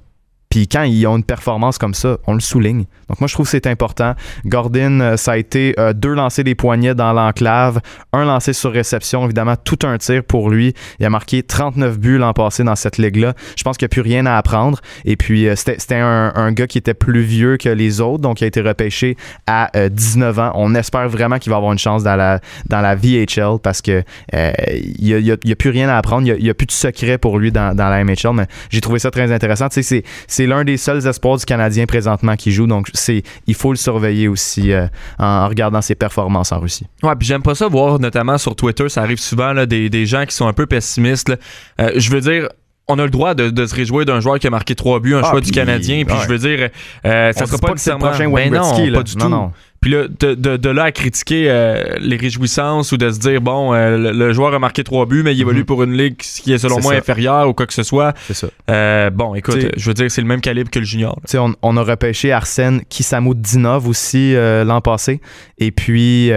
[0.54, 2.84] Puis quand ils ont une performance comme ça, on le souligne.
[3.08, 4.14] Donc moi, je trouve que c'est important.
[4.46, 7.80] Gordon, euh, ça a été euh, deux lancers des poignets dans l'enclave,
[8.12, 10.72] un lancé sur réception, évidemment, tout un tir pour lui.
[11.00, 13.34] Il a marqué 39 buts l'an passé dans cette ligue-là.
[13.56, 14.78] Je pense qu'il n'y a plus rien à apprendre.
[15.04, 18.44] Et puis, euh, c'était un, gars qui était plus vieux que les autres, donc il
[18.44, 19.16] a été repêché
[19.48, 20.52] à euh, 19 ans.
[20.54, 25.32] On espère vraiment qu'il va avoir une chance dans la, VHL parce que il n'y
[25.32, 26.28] a, plus rien à apprendre.
[26.28, 29.00] Il n'y a plus de secret pour lui dans, dans la MHL, mais j'ai trouvé
[29.00, 29.68] ça très intéressant.
[29.68, 33.22] Tu sais, c'est- c'est l'un des seuls espoirs du Canadien présentement qui joue, donc c'est
[33.46, 34.86] il faut le surveiller aussi euh,
[35.18, 36.86] en, en regardant ses performances en Russie.
[37.02, 40.04] Ouais, puis j'aime pas ça voir, notamment sur Twitter, ça arrive souvent, là, des, des
[40.04, 41.32] gens qui sont un peu pessimistes.
[41.80, 42.48] Euh, je veux dire.
[42.86, 45.14] On a le droit de, de se réjouir d'un joueur qui a marqué trois buts,
[45.14, 46.04] un Ah, choix puis- du Canadien.
[46.04, 46.22] Puis ouais.
[46.22, 46.68] je veux dire,
[47.06, 48.60] euh, ça On sera pas, le nécessairement- prochain Ben Wayne non,
[48.92, 49.30] pas du Non, tout.
[49.30, 49.52] non.
[49.84, 53.42] Puis là, de, de- de là à critiquer euh, les réjouissances ou de se dire,
[53.42, 55.64] bon, euh, le, le joueur a marqué trois buts, mais il évolue Mhm.
[55.66, 56.98] pour une ligue qui est selon moi ça.
[57.00, 58.14] inférieure ou quoi que ce soit.
[58.26, 58.46] C'est ça.
[58.70, 61.16] Euh, bon, écoute, T'sais- je veux dire, c'est le même calibre que le junior.
[61.26, 65.20] Tu sais, on, on a repêché Arsène Kisamoudinov aussi euh, l'an passé.
[65.58, 66.30] Et puis,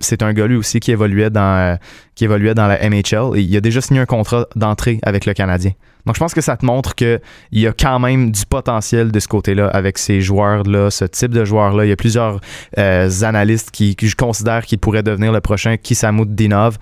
[0.00, 1.78] c'est un gars lui aussi qui évoluait dans,
[2.18, 3.36] qui évoluait dans la MHL.
[3.36, 5.70] Et il a déjà signé un contrat d'entrée avec le Canadien.
[6.04, 7.20] Donc, je pense que ça te montre qu'il
[7.52, 11.44] y a quand même du potentiel de ce côté-là avec ces joueurs-là, ce type de
[11.44, 11.84] joueurs-là.
[11.84, 12.40] Il y a plusieurs
[12.76, 16.78] euh, analystes qui, qui je considère qu'il pourrait devenir le prochain Kisamoudinov.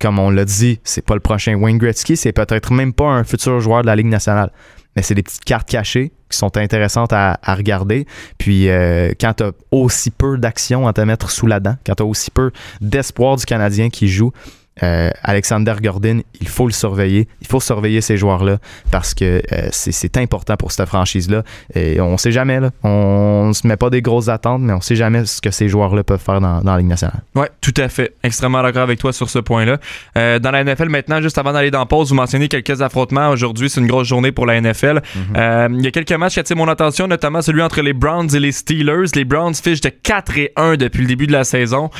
[0.00, 3.22] Comme on l'a dit, c'est pas le prochain Wayne Gretzky, c'est peut-être même pas un
[3.22, 4.50] futur joueur de la Ligue nationale
[4.96, 8.06] mais c'est des petites cartes cachées qui sont intéressantes à, à regarder.
[8.38, 11.94] Puis euh, quand tu as aussi peu d'action à te mettre sous la dent, quand
[11.94, 12.50] tu as aussi peu
[12.80, 14.32] d'espoir du Canadien qui joue,
[14.82, 17.28] euh, Alexander Gordon, il faut le surveiller.
[17.40, 18.58] Il faut surveiller ces joueurs-là
[18.90, 21.42] parce que euh, c'est important pour cette franchise-là.
[21.74, 22.70] Et on sait jamais, là.
[22.82, 25.68] On ne se met pas des grosses attentes, mais on sait jamais ce que ces
[25.68, 27.20] joueurs-là peuvent faire dans, dans, la Ligue nationale.
[27.34, 28.14] Oui, tout à fait.
[28.22, 29.78] Extrêmement d'accord avec toi sur ce point-là.
[30.16, 33.30] Euh, dans la NFL, maintenant, juste avant d'aller dans pause, vous mentionnez quelques affrontements.
[33.30, 35.00] Aujourd'hui, c'est une grosse journée pour la NFL.
[35.34, 35.78] Mm-hmm.
[35.78, 38.40] il y a quelques matchs qui attirent mon attention, notamment celui entre les Browns et
[38.40, 39.10] les Steelers.
[39.14, 41.90] Les Browns fichent de 4 et 1 depuis le début de la saison.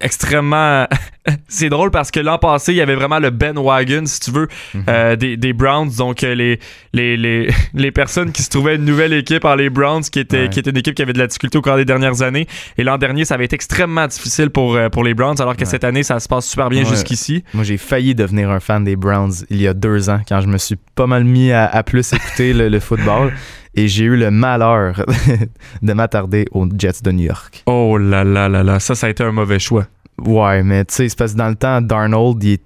[0.00, 0.86] extrêmement
[1.60, 4.30] c'est drôle parce que l'an passé, il y avait vraiment le Ben Wagon, si tu
[4.30, 4.84] veux, mhm.
[4.88, 5.90] euh, des, des, Browns.
[5.96, 6.58] Donc, euh, les,
[6.92, 10.48] les, les, les, personnes qui se trouvaient une nouvelle équipe en les Browns, qui était,
[10.48, 12.46] qui était une équipe qui avait de la difficulté au cours des dernières années.
[12.78, 15.64] Et l'an dernier, ça avait été extrêmement difficile pour, euh, pour les Browns, alors que
[15.64, 17.44] cette année, ça se passe super bien jusqu'ici.
[17.52, 20.46] Moi, j'ai failli devenir un fan des Browns il y a deux ans, quand je
[20.46, 23.32] me suis pas mal mis à, plus écouter le, football
[23.74, 25.04] et j'ai eu le malheur
[25.82, 27.62] de m'attarder aux Jets de New York.
[27.66, 29.86] Oh là là là là, ça, ça a été un mauvais choix.
[30.24, 32.58] Ouais, mais tu sais, c'est parce que dans le temps, Darnold, il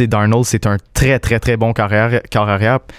[0.00, 2.20] Darnold, c'est un très, très, très bon carrière,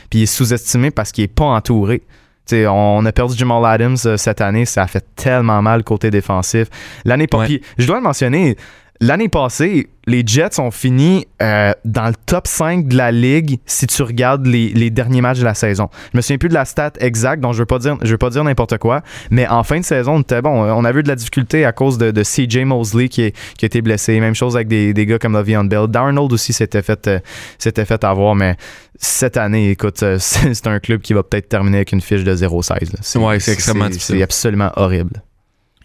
[0.09, 2.01] puis il est sous-estimé parce qu'il est pas entouré.
[2.45, 6.09] sais, on a perdu Jamal Adams euh, cette année, ça a fait tellement mal côté
[6.09, 6.67] défensif.
[7.05, 7.61] L'année ouais.
[7.77, 8.57] je dois le mentionner,
[8.99, 13.85] L'année passée, les Jets ont fini euh, dans le top 5 de la ligue si
[13.85, 15.89] tu regardes les, derniers matchs de la saison.
[16.13, 18.17] Je me souviens plus de la stat exacte, donc je veux pas dire, je veux
[18.17, 20.63] pas dire n'importe quoi, mais en fin de saison, on était bon.
[20.63, 23.81] On a vu de la difficulté à cause de, CJ Mosley qui, qui a été
[23.81, 24.19] blessé.
[24.19, 25.87] Même chose avec des, des gars comme Le'Veon Bell.
[25.87, 27.19] Darnold aussi s'était fait, euh,
[27.59, 28.55] s'était fait avoir, mais
[28.97, 32.35] cette année, écoute, euh, c'est un club qui va peut-être terminer avec une fiche de
[32.35, 33.19] 0-16.
[33.19, 34.17] Ouais, c'est extrêmement difficile.
[34.17, 35.21] C'est absolument horrible.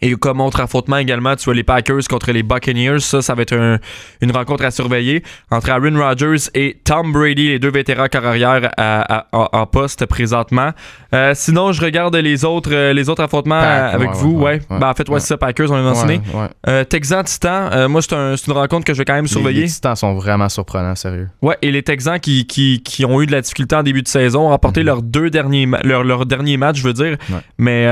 [0.02, 3.00] Et comme autre affrontement également, tu vois les Packers contre les Buccaneers.
[3.00, 3.78] Ça, ça va être
[4.20, 8.70] une rencontre à surveiller entre Aaron Rodgers et Tom Brady, les deux vétérans carrière
[9.32, 10.70] en poste présentement.
[11.14, 14.40] Euh, sinon, je regarde les autres, euh, les autres affrontements avec vous.
[14.40, 16.20] Ouais, Ben, en fait, ouais, c'est ça, Packers, on l'a mentionné.
[16.68, 19.62] Euh, Texans, Titans, moi, c'est un, une rencontre que je vais quand même surveiller.
[19.62, 21.28] Les, Titans sont vraiment surprenants, sérieux.
[21.40, 24.08] Ouais, et les Texans qui, qui, qui ont eu de la difficulté en début de
[24.08, 24.86] saison ont remporté mhm.
[24.86, 27.16] leurs deux derniers, leur, leur dernier match, je veux dire,
[27.58, 27.86] mais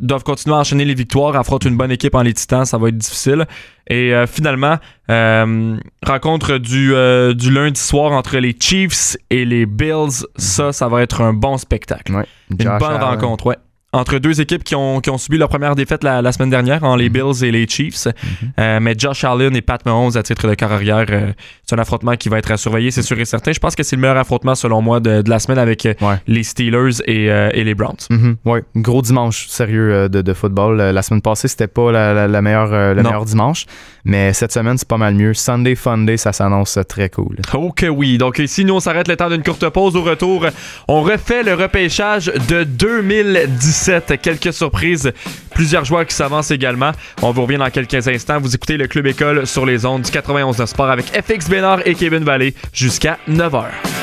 [0.00, 2.88] doivent continuer à enchaîner les victoires affronte une bonne équipe en les Titans, ça va
[2.88, 3.46] être difficile.
[3.88, 4.76] Et euh, finalement,
[5.10, 10.88] euh, rencontre du, euh, du lundi soir entre les Chiefs et les Bills, ça, ça
[10.88, 12.12] va être un bon spectacle.
[12.50, 13.56] Une bonne rencontre, ouais
[13.92, 16.96] entre deux équipes qui ont, qui ont subi leur première défaite la, semaine dernière, en
[16.96, 17.14] les mhm.
[17.14, 18.06] Bills et les Chiefs.
[18.06, 18.12] Mhm.
[18.58, 21.32] Euh, mais Josh Allen et Pat Mahomes à titre de carrière, euh,
[21.64, 23.52] c'est un affrontement qui va être à surveiller, c'est sûr et certain.
[23.52, 25.94] Je pense que c'est le meilleur affrontement selon moi de, la semaine avec euh,
[26.26, 27.96] les Steelers et, et les Browns.
[28.10, 28.36] Mhm.
[28.44, 30.76] Oui, gros dimanche sérieux de, de football.
[30.76, 33.66] La semaine passée, c'était pas la, la, meilleure, le meilleur dimanche,
[34.04, 35.34] mais cette semaine, c'est pas mal mieux.
[35.34, 37.36] Sunday Funday, ça s'annonce très cool.
[37.54, 38.18] Ok, oui.
[38.18, 39.96] Donc ici, nous, on s'arrête le temps d'une courte pause.
[39.96, 40.46] Au retour,
[40.88, 43.75] on refait le repêchage de 2017.
[44.22, 45.12] Quelques surprises,
[45.54, 46.92] plusieurs joueurs qui s'avancent également.
[47.22, 48.38] On vous revient dans quelques instants.
[48.40, 51.86] Vous écoutez le Club École sur les ondes du 91 de Sport avec FX Bénard
[51.86, 53.95] et Kevin Vallée jusqu'à 9h.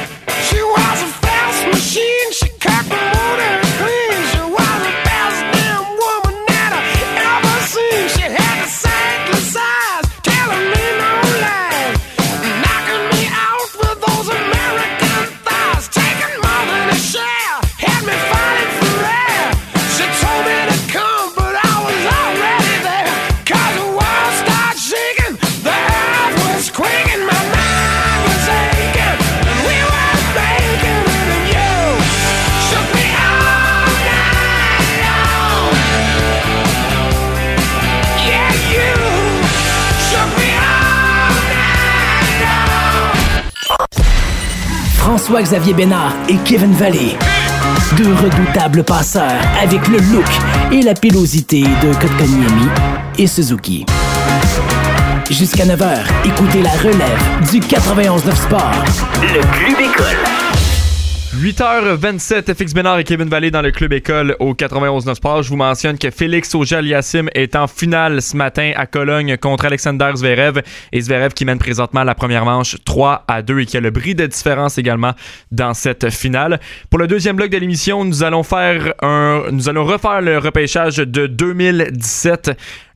[45.23, 47.15] François-Xavier Bénard et Kevin Valley.
[47.95, 50.25] Deux redoutables passeurs avec le look
[50.69, 52.67] et la pilosité de Kotkaniemi
[53.17, 53.85] et Suzuki.
[55.29, 58.83] Jusqu'à 9h, écoutez la relève du 91-9 Sport.
[59.21, 60.42] Le Club École.
[61.39, 65.41] 8h27, FX Bénard et Kevin Vallée dans le club école au 91 Sport.
[65.41, 70.11] Je vous mentionne que Félix Auger-Aliassime est en finale ce matin à Cologne contre Alexander
[70.13, 70.61] Zverev.
[70.91, 73.89] Et Zverev qui mène présentement la première manche 3 à 2 et qui a le
[73.89, 75.13] bris de différence également
[75.51, 76.59] dans cette finale.
[76.91, 80.97] Pour le deuxième bloc de l'émission, nous allons faire un, nous allons refaire le repêchage
[80.97, 82.51] de 2017.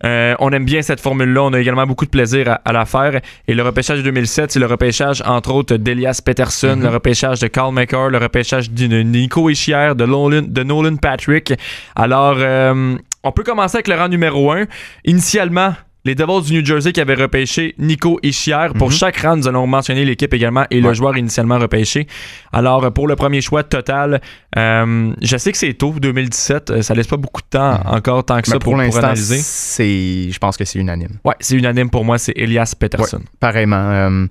[0.05, 1.43] Euh, on aime bien cette formule-là.
[1.43, 3.19] On a également beaucoup de plaisir à, la faire.
[3.47, 6.83] Et le repêchage de 2007, c'est le repêchage, entre autres, d'Elias Peterson, mm-hmm.
[6.83, 11.53] le repêchage de Carl McCarr, le repêchage de Nico Ischier, de Nolan, de Nolan Patrick.
[11.95, 14.65] Alors, euh, on peut commencer avec le rang numéro 1.
[15.05, 15.73] Initialement,
[16.07, 18.67] les Devils du New Jersey qui avaient repêché Nico Ischier.
[18.77, 18.93] Pour Mhm.
[18.93, 20.95] chaque round, nous allons mentionner l'équipe également et le Ouais.
[20.95, 22.07] joueur initialement repêché.
[22.51, 24.21] Alors, euh, pour le premier choix total,
[24.57, 26.71] euh, je sais que c'est tôt, 2017.
[26.71, 28.99] euh, Ça laisse pas beaucoup de temps, encore tant que ça, pour, pour pour l'instant,
[29.03, 29.37] analyser.
[29.41, 31.19] c'est, je pense que c'est unanime.
[31.25, 33.21] Ouais, c'est unanime pour moi, c'est Elias Peterson.
[33.39, 33.75] Pareillement.
[33.75, 34.27] euh,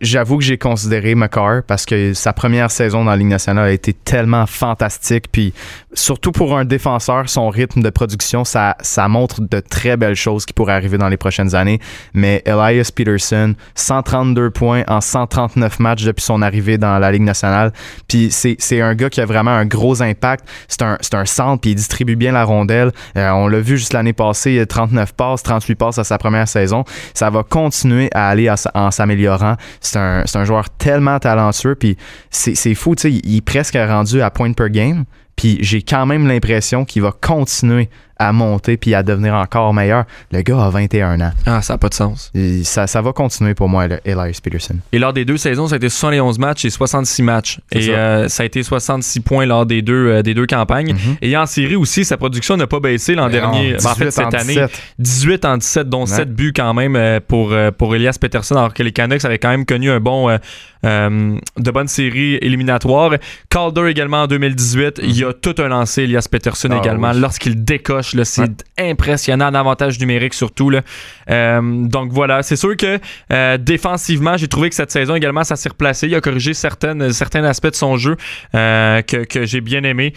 [0.00, 3.72] J'avoue que j'ai considéré McCarr parce que sa première saison dans la Ligue nationale a
[3.72, 5.26] été tellement fantastique.
[5.32, 5.52] Puis
[5.94, 10.44] surtout pour un défenseur, son rythme de production, ça, ça montre de très belles choses
[10.46, 11.80] qui pourraient arriver dans les prochaines années.
[12.14, 17.72] Mais Elias Peterson, 132 points en 139 matchs depuis son arrivée dans la Ligue nationale.
[18.08, 20.44] Puis c'est un gars qui a vraiment un gros impact.
[20.68, 22.92] C'est un, un centre, puis il distribue bien la rondelle.
[23.16, 26.18] Euh, on l'a vu juste l'année passée, il a 39 passes, 38 passes à sa
[26.18, 26.84] première saison.
[27.14, 29.56] Ça va continuer à aller en s'améliorant.
[29.80, 31.96] C'est un, un joueur tellement talentueux, puis
[32.30, 35.04] c'est fou, tu sais, il, il est presque rendu à point per game.
[35.36, 40.04] Puis j'ai quand même l'impression qu'il va continuer à monter puis à devenir encore meilleur.
[40.32, 41.32] Le gars a 21 ans.
[41.46, 42.30] Ah, ça n'a pas de sens.
[42.34, 44.76] Et ça, ça va continuer pour moi, le Elias Peterson.
[44.92, 47.60] Et lors des deux saisons, ça a été 71 matchs et 66 matchs.
[47.72, 47.90] Et ça.
[47.92, 50.92] euh, ça a été 66 points lors des deux, euh, des deux campagnes.
[50.94, 51.16] Mhm.
[51.22, 53.72] Et en série aussi, sa production n'a pas baissé l'an non, dernier.
[53.74, 54.54] Ben, en fait, 18 cette en année.
[54.54, 54.82] 17.
[54.98, 56.06] 18 en 17, dont Ouais.
[56.06, 59.48] 7 buts quand même euh, pour, pour Elias Peterson, alors que les Canucks avaient quand
[59.50, 60.36] même connu un bon, euh,
[60.84, 63.10] euh, de bonnes séries éliminatoires.
[63.50, 65.00] Calder également en 2018.
[65.02, 67.10] Il y a tout un lancé, Elias Peterson Ah, également.
[67.12, 67.20] oui.
[67.20, 68.90] Lorsqu'il décoche, c'est Ouais.
[68.90, 70.70] impressionnant, en avantage numérique surtout.
[70.70, 70.82] Là.
[71.30, 72.98] Euh, donc voilà, c'est sûr que
[73.32, 76.06] euh, défensivement, j'ai trouvé que cette saison également, ça s'est replacé.
[76.06, 78.16] Il a corrigé certaines, certains aspects de son jeu
[78.54, 80.12] euh, que, que j'ai bien aimé,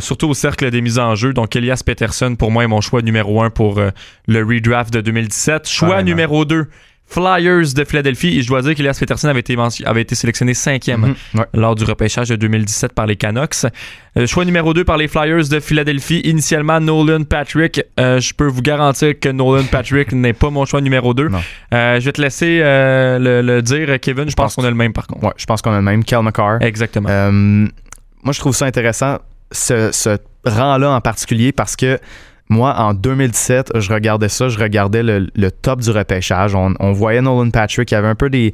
[0.00, 1.32] surtout au cercle des mises en jeu.
[1.32, 3.80] Donc Elias Peterson, pour moi, est mon choix numéro un pour
[4.26, 5.68] le redraft de 2017.
[5.68, 6.66] Choix numéro 2.
[7.10, 10.52] Flyers de Philadelphie et je dois dire qu'Elias Peterson avait été, mention- avait été sélectionné
[10.54, 11.14] cinquième Mhm.
[11.40, 11.44] Ouais.
[11.54, 13.64] lors du repêchage de 2017 par les Canucks.
[14.18, 16.20] Euh, choix numéro 2 par les Flyers de Philadelphie.
[16.24, 17.80] Initialement, Nolan Patrick.
[17.98, 21.28] Euh, je peux vous garantir que Nolan Patrick n'est pas mon choix numéro 2.
[21.28, 21.40] Non.
[21.72, 24.28] je vais te laisser euh, le, le dire, Kevin.
[24.28, 25.24] Je pense pense qu'on a le même par contre.
[25.24, 26.04] Ouais, je pense qu'on a le même.
[26.04, 26.58] Cal McCarr.
[26.62, 27.08] Exactement.
[27.08, 29.18] Euh, moi, je trouve ça intéressant,
[29.52, 31.98] ce, ce rang-là en particulier, parce que
[32.48, 36.54] moi, en 2017, je regardais ça, je regardais le, top du repêchage.
[36.54, 38.52] On, voyait Nolan Patrick qui avait un peu des,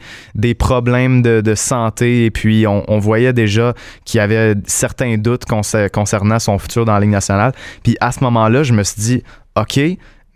[0.54, 6.58] problèmes de, santé, et puis on, voyait déjà qu'il avait certains doutes concer- concernant son
[6.58, 7.52] futur dans la Ligue nationale.
[7.82, 9.22] Puis à ce moment-là, je me suis dit,
[9.56, 9.80] OK,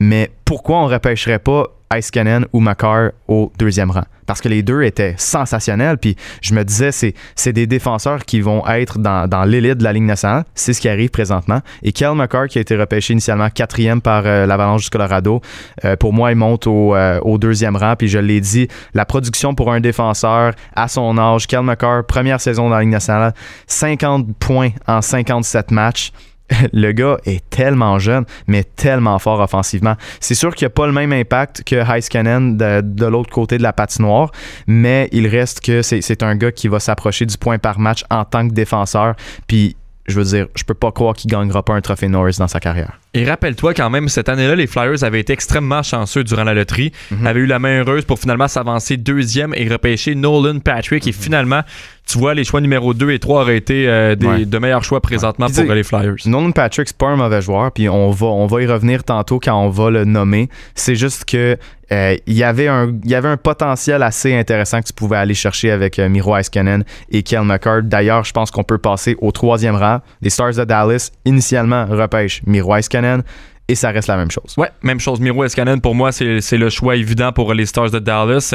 [0.01, 4.05] mais pourquoi on repêcherait pas Iskanen ou Makar au deuxième rang?
[4.27, 5.97] Parce que les deux étaient sensationnels.
[5.97, 9.85] Puis je me disais, c'est, c'est des défenseurs qui vont être dans, dans l'élite de
[9.85, 10.45] la Ligue nationale.
[10.55, 11.61] C'est ce qui arrive présentement.
[11.83, 15.41] Et Kel McCarr, qui a été repêché initialement quatrième par euh, l'Avalanche du Colorado,
[15.85, 17.95] euh, pour moi, il monte au, euh, au deuxième rang.
[17.97, 22.41] Puis je l'ai dit, la production pour un défenseur à son âge, Kel McCarr, première
[22.41, 23.33] saison dans la Ligue nationale,
[23.67, 26.13] 50 points en 57 matchs
[26.73, 29.97] le gars est tellement jeune, mais tellement fort offensivement.
[30.21, 33.59] C'est sûr qu'il n'y a pas le même impact que Heiskanen de, de l'autre côté
[33.59, 34.31] de la patinoire,
[34.67, 38.25] mais il reste que c'est un gars qui va s'approcher du point par match en
[38.25, 39.15] tant que défenseur.
[39.47, 39.77] Puis,
[40.09, 42.61] je veux dire, je peux pas croire qu'il gagnera pas un trophée Norris dans sa
[42.61, 42.99] carrière.
[43.13, 46.93] Et rappelle-toi quand même, cette année-là, les Flyers avaient été extrêmement chanceux durant la loterie.
[47.11, 47.27] Mhm.
[47.27, 51.05] Avaient eu la main heureuse pour finalement s'avancer deuxième et repêcher Nolan Patrick.
[51.05, 51.11] Mhm.
[51.11, 51.63] Et finalement,
[52.09, 54.45] tu vois, les choix numéro 2 et 3 auraient été euh, des, Ouais.
[54.47, 56.15] de meilleurs choix présentement pour les Flyers.
[56.27, 59.39] Nolan Patrick, c'est pas un mauvais joueur, puis on va, on va y revenir tantôt
[59.39, 60.49] quand on va le nommer.
[60.75, 61.57] C'est juste que
[61.93, 65.17] euh, il y avait un, il y avait un potentiel assez intéressant que tu pouvais
[65.17, 67.83] aller chercher avec euh, Miro Iskanen et Kel McCart.
[67.83, 70.01] D'ailleurs, je pense qu'on peut passer au troisième rang.
[70.23, 73.23] Les Stars de Dallas, initialement, repêchent Miro Iskanen
[73.69, 74.55] et ça reste la même chose.
[74.57, 75.21] Ouais, même chose.
[75.21, 78.55] Miro Escanen, pour moi, c'est le choix évident pour les Stars de Dallas.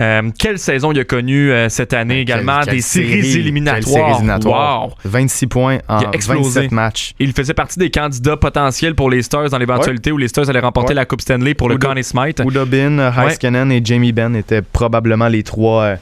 [0.00, 2.60] Euh, quelle saison il a connu euh, cette année Quelle- également?
[2.64, 4.86] quelle des séries série, quelle éliminatoires.
[4.88, 4.94] Wow.
[5.04, 6.60] 26 points en Il a explosé.
[6.60, 7.14] 27 matchs.
[7.18, 10.60] Il faisait partie des candidats potentiels pour les Stars dans l'éventualité où les Stars allaient
[10.60, 10.94] remporter Ouais.
[10.94, 12.40] la Coupe Stanley pour le Conn Smythe.
[12.48, 15.96] Udobin, Heiskanen et Jamie Benn étaient probablement les trois, euh,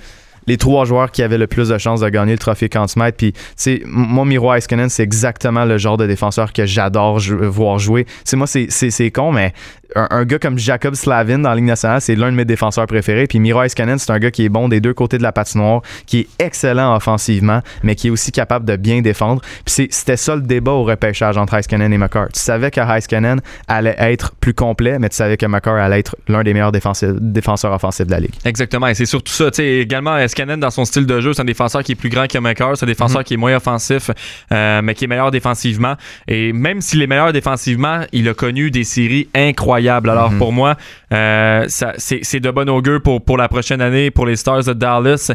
[0.47, 2.87] les trois joueurs qui avaient le plus de chances de gagner le trophée Conn.
[3.17, 7.79] Puis, tu sais, moi, Miro Heiskanen, c'est exactement le genre de défenseur que j'adore voir
[7.79, 8.07] jouer.
[8.25, 9.53] Sais, moi, c'est- c'est c'est con, mais
[9.95, 13.27] un, gars comme Jacob Slavin dans la Ligue nationale, c'est l'un de mes défenseurs préférés.
[13.27, 15.83] Puis Miro Heiskanen, c'est un gars qui est bon des deux côtés de la patinoire,
[16.07, 19.41] qui est excellent offensivement, mais qui est aussi capable de bien défendre.
[19.41, 22.29] Puis c'est- c'était ça le débat au repêchage entre Heiskanen et McCarr.
[22.33, 26.17] Tu savais que Heiskanen allait être plus complet, mais tu savais que McCarr allait être
[26.29, 28.35] l'un des meilleurs défenseurs offensifs de la Ligue.
[28.45, 29.51] Exactement, et c'est surtout ça.
[29.51, 32.11] Tu sais, également, Escanen, dans son style de jeu, c'est un défenseur qui est plus
[32.11, 34.11] grand que McCarr, c'est un défenseur qui est moins offensif,
[34.53, 35.95] euh, mais qui est meilleur défensivement.
[36.29, 40.11] Et même s'il est meilleur défensivement, il a connu des séries incroyables.
[40.11, 40.39] Alors Mhm.
[40.39, 40.77] pour moi,
[41.13, 45.33] euh, c'est de bon augure pour, pour la prochaine année, pour les Stars de Dallas.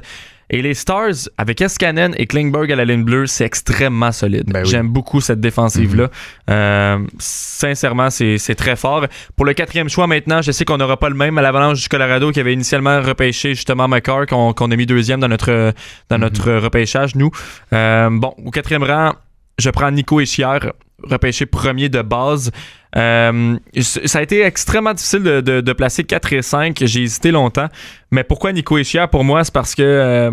[0.53, 4.43] Et les Stars, avec Eskanen et Klingberg à la ligne bleue, c'est extrêmement solide.
[4.47, 4.69] Ben oui.
[4.69, 6.09] J'aime beaucoup cette défensive-là.
[6.49, 9.07] Euh, sincèrement, c'est c'est très fort.
[9.37, 11.87] Pour le quatrième choix maintenant, je sais qu'on n'aura pas le même à l'Avalanche du
[11.87, 15.73] Colorado qui avait initialement repêché justement McCarr, qu'on qu'on a mis deuxième dans notre,
[16.09, 17.31] dans notre repêchage, nous.
[17.71, 19.13] Euh, bon, au quatrième rang,
[19.57, 20.59] je prends Nico Echier,
[21.01, 22.51] repêché premier de base.
[22.97, 26.77] Euh, ça a été extrêmement difficile de, de- de placer 4 et 5.
[26.85, 27.67] J'ai hésité longtemps.
[28.11, 29.43] Mais pourquoi Nico Echier pour moi?
[29.43, 30.31] C'est parce que euh,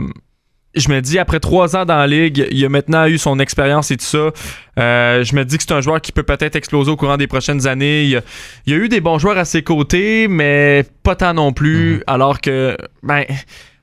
[0.74, 3.90] je me dis, après trois ans dans la ligue, il a maintenant eu son expérience
[3.90, 4.30] et tout ça.
[4.78, 7.26] Euh, je me dis que c'est un joueur qui peut peut-être exploser au courant des
[7.26, 8.02] prochaines années.
[8.04, 8.22] Il y, a,
[8.66, 12.02] il y a eu des bons joueurs à ses côtés, mais pas tant non plus.
[12.06, 13.24] Alors que, ben.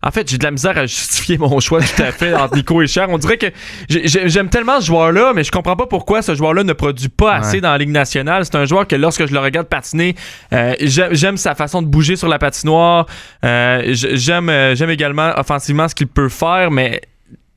[0.07, 2.79] En fait, j'ai de la misère à justifier mon choix tout à fait entre Nico
[2.81, 3.07] et Cher.
[3.09, 3.47] On dirait que
[3.89, 7.09] j'ai- j'ai- j'aime tellement ce joueur-là, mais je comprends pas pourquoi ce joueur-là ne produit
[7.09, 8.45] pas assez dans la Ligue nationale.
[8.45, 10.15] C'est un joueur que lorsque je le regarde patiner,
[10.53, 13.07] euh, j'aime sa façon de bouger sur la patinoire.
[13.43, 17.01] Euh, j'aime euh, j'aime également offensivement ce qu'il peut faire, mais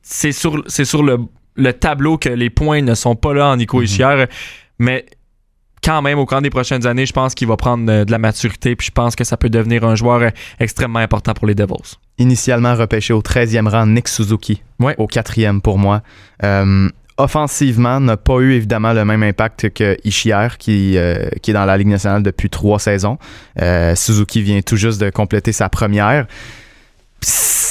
[0.01, 1.17] c'est sur, le,
[1.55, 4.25] le tableau que les points ne sont pas là en Nico Hischier.
[4.79, 5.05] Mais
[5.89, 8.19] quand même, au cours des prochaines années, je pense qu'il va prendre euh, de la
[8.19, 11.55] maturité, puis je pense que ça peut devenir un joueur euh, extrêmement important pour les
[11.55, 11.95] Devils.
[12.19, 14.61] Initialement repêché au 13e rang, Nick Suzuki.
[14.79, 14.93] Ouais.
[14.99, 16.03] Au quatrième pour moi.
[16.43, 21.53] Euh, offensivement, n'a pas eu évidemment le même impact que Ishier, qui, euh, qui est
[21.55, 23.17] dans la Ligue nationale depuis trois saisons.
[23.59, 26.27] Euh, Suzuki vient tout juste de compléter sa première.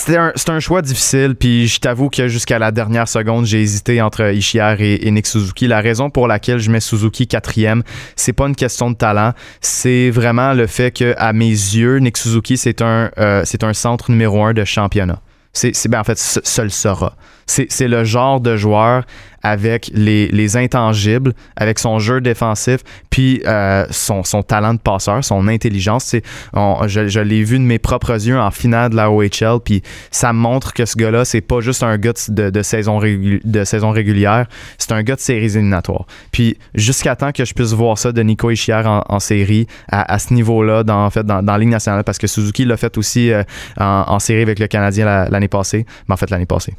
[0.07, 4.33] C'est un, choix difficile, puis je t'avoue que jusqu'à la dernière seconde, j'ai hésité entre
[4.33, 5.67] Ishier et, et Nick Suzuki.
[5.67, 7.83] La raison pour laquelle je mets Suzuki quatrième,
[8.15, 12.17] c'est pas une question de talent, c'est vraiment le fait que, à mes yeux, Nick
[12.17, 15.21] Suzuki, c'est un, euh, un centre numéro un de championnat.
[15.53, 17.17] C'est, ben, en fait, le sera.
[17.49, 19.05] C'est, le genre de joueur
[19.43, 25.25] avec les, les intangibles, avec son jeu défensif, puis euh, son, son talent de passeur,
[25.25, 26.15] son intelligence.
[26.55, 30.73] Je, l'ai vu de mes propres yeux en finale de la OHL, puis ça montre
[30.75, 34.93] que ce gars-là, c'est pas juste un gars de, de saison, de saison régulière, c'est
[34.93, 36.07] un gars de séries éliminatoires.
[36.33, 40.35] Puis jusqu'à temps que je puisse voir ça de Nico Ishier en, série, à, ce
[40.35, 43.33] niveau-là, dans, en fait, dans, dans la Ligue nationale, parce que Suzuki l'a fait aussi
[43.33, 43.43] euh,
[43.79, 46.75] en, série avec le Canadien la- l'année passée, mais en fait l'année passée,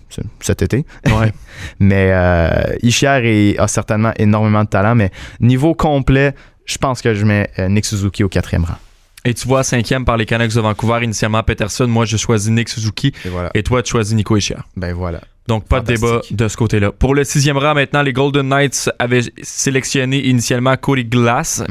[0.59, 0.85] cet été.
[1.79, 6.33] mais euh, Ishier a certainement énormément de talent, mais niveau complet,
[6.65, 8.77] je pense que je mets euh, Nick Suzuki au quatrième rang.
[9.25, 11.87] Et tu vois, cinquième par les Canucks de Vancouver, initialement Peterson.
[11.87, 13.11] Moi, je choisis Nick Suzuki.
[13.25, 13.49] Et voilà.
[13.53, 14.55] Et toi, tu choisis Nico Hischier.
[14.77, 15.19] Ben voilà.
[15.47, 16.91] Donc, pas de débat de ce côté-là.
[16.91, 21.63] Pour le sixième rang, maintenant, les Golden Knights avaient sélectionné initialement Cody Glass.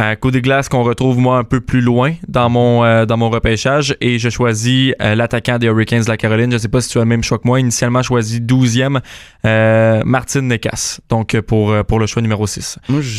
[0.00, 3.28] Euh, Cody Glass qu'on retrouve moi un peu plus loin dans mon, euh, dans mon
[3.28, 6.50] repêchage et je choisis euh, l'attaquant des Hurricanes de la Caroline.
[6.50, 7.60] Je sais pas si tu as le même choix que moi.
[7.60, 9.00] Initialement choisi 12e
[9.44, 11.00] euh, Martin Necas.
[11.10, 12.78] Donc euh, pour, pour le choix numéro 6.
[12.88, 13.18] Moi, je-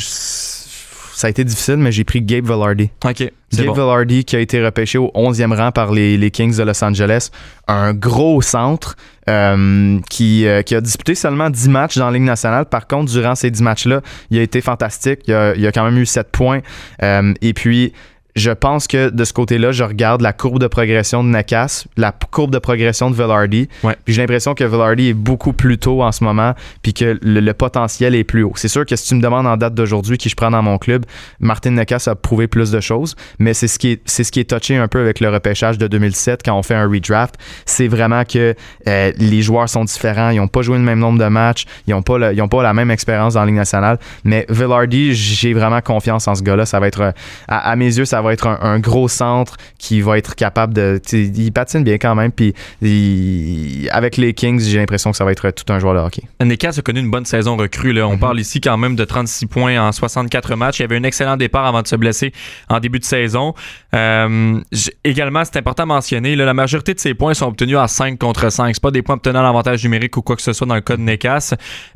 [1.22, 2.88] ça a été difficile, mais j'ai pris Gabe Velarde.
[3.06, 3.32] OK.
[3.54, 3.74] Gabe bon.
[3.74, 7.30] Velarde qui a été repêché au 11e rang par les, les Kings de Los Angeles.
[7.68, 8.96] Un gros centre
[9.30, 12.66] euh, qui, euh, qui a disputé seulement 10 matchs dans la Ligue nationale.
[12.66, 15.20] Par contre, durant ces 10 matchs-là, il a été fantastique.
[15.28, 16.62] Il a, il a quand même eu 7 points.
[17.04, 17.94] Euh, et puis,
[18.36, 22.12] je pense que de ce côté-là, je regarde la courbe de progression de Nakas, la
[22.12, 23.54] courbe de progression de Velarde.
[23.84, 23.96] Ouais.
[24.06, 27.40] Puis j'ai l'impression que Velarde est beaucoup plus tôt en ce moment, puis que le,
[27.42, 28.54] le potentiel est plus haut.
[28.56, 30.78] C'est sûr que si tu me demandes en date d'aujourd'hui qui je prends dans mon
[30.78, 31.06] club,
[31.40, 34.40] Martin Nakas a prouvé plus de choses, mais c'est ce qui est, c'est ce qui
[34.40, 37.36] est touché un peu avec le repêchage de 2007 quand on fait un redraft.
[37.66, 38.56] C'est vraiment que
[38.88, 41.92] euh, les joueurs sont différents, ils n'ont pas joué le même nombre de matchs, ils
[41.92, 44.00] n'ont pas, le- ils ont pas la même expérience dans la Ligue nationale.
[44.24, 46.66] Mais Velarde, j'ai vraiment confiance en ce gars-là.
[46.66, 47.12] Ça va être, euh,
[47.48, 50.74] à, à mes yeux, ça va être un, un gros centre qui va être capable
[50.74, 51.02] de.
[51.14, 52.32] Il patine bien quand même.
[52.32, 56.00] Puis il- avec les Kings, j'ai l'impression que ça va être tout un joueur de
[56.00, 56.24] hockey.
[56.44, 57.94] Nekas a connu une bonne saison recrue.
[57.94, 58.08] Là.
[58.08, 58.20] On Mhm.
[58.20, 60.80] parle ici quand même de 36 points en 64 matchs.
[60.80, 62.32] Il y avait un excellent départ avant de se blesser
[62.70, 63.54] en début de saison.
[63.94, 64.60] Euh,
[65.04, 68.18] également, c'est important à mentionner, là, la majorité de ses points sont obtenus à 5
[68.20, 68.76] contre 5.
[68.76, 70.82] C'est pas des points obtenus en avantage numérique ou quoi que ce soit dans le
[70.82, 71.54] cas de Nekas.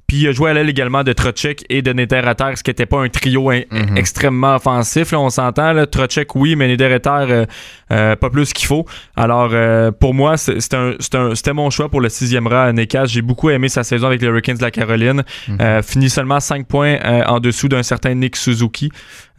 [0.07, 2.85] Puis il a joué à l'aile également de Trocek et de Nedereter, ce qui n'était
[2.85, 3.97] pas un trio in- Mhm.
[3.97, 5.11] extrêmement offensif.
[5.11, 5.73] Là, on s'entend.
[5.73, 5.85] là.
[5.87, 7.45] Trocek, oui, mais Nedereter, euh,
[7.91, 8.85] euh, pas plus qu'il faut.
[9.15, 12.47] Alors, euh, pour moi, c'est- c'est un- c'est un- c'était mon choix pour le sixième
[12.47, 13.05] rang à Nekas.
[13.05, 15.23] J'ai beaucoup aimé sa saison avec les Hurricanes de la Caroline.
[15.61, 18.91] Euh, fini seulement 5 points euh, en dessous d'un certain Nick Suzuki.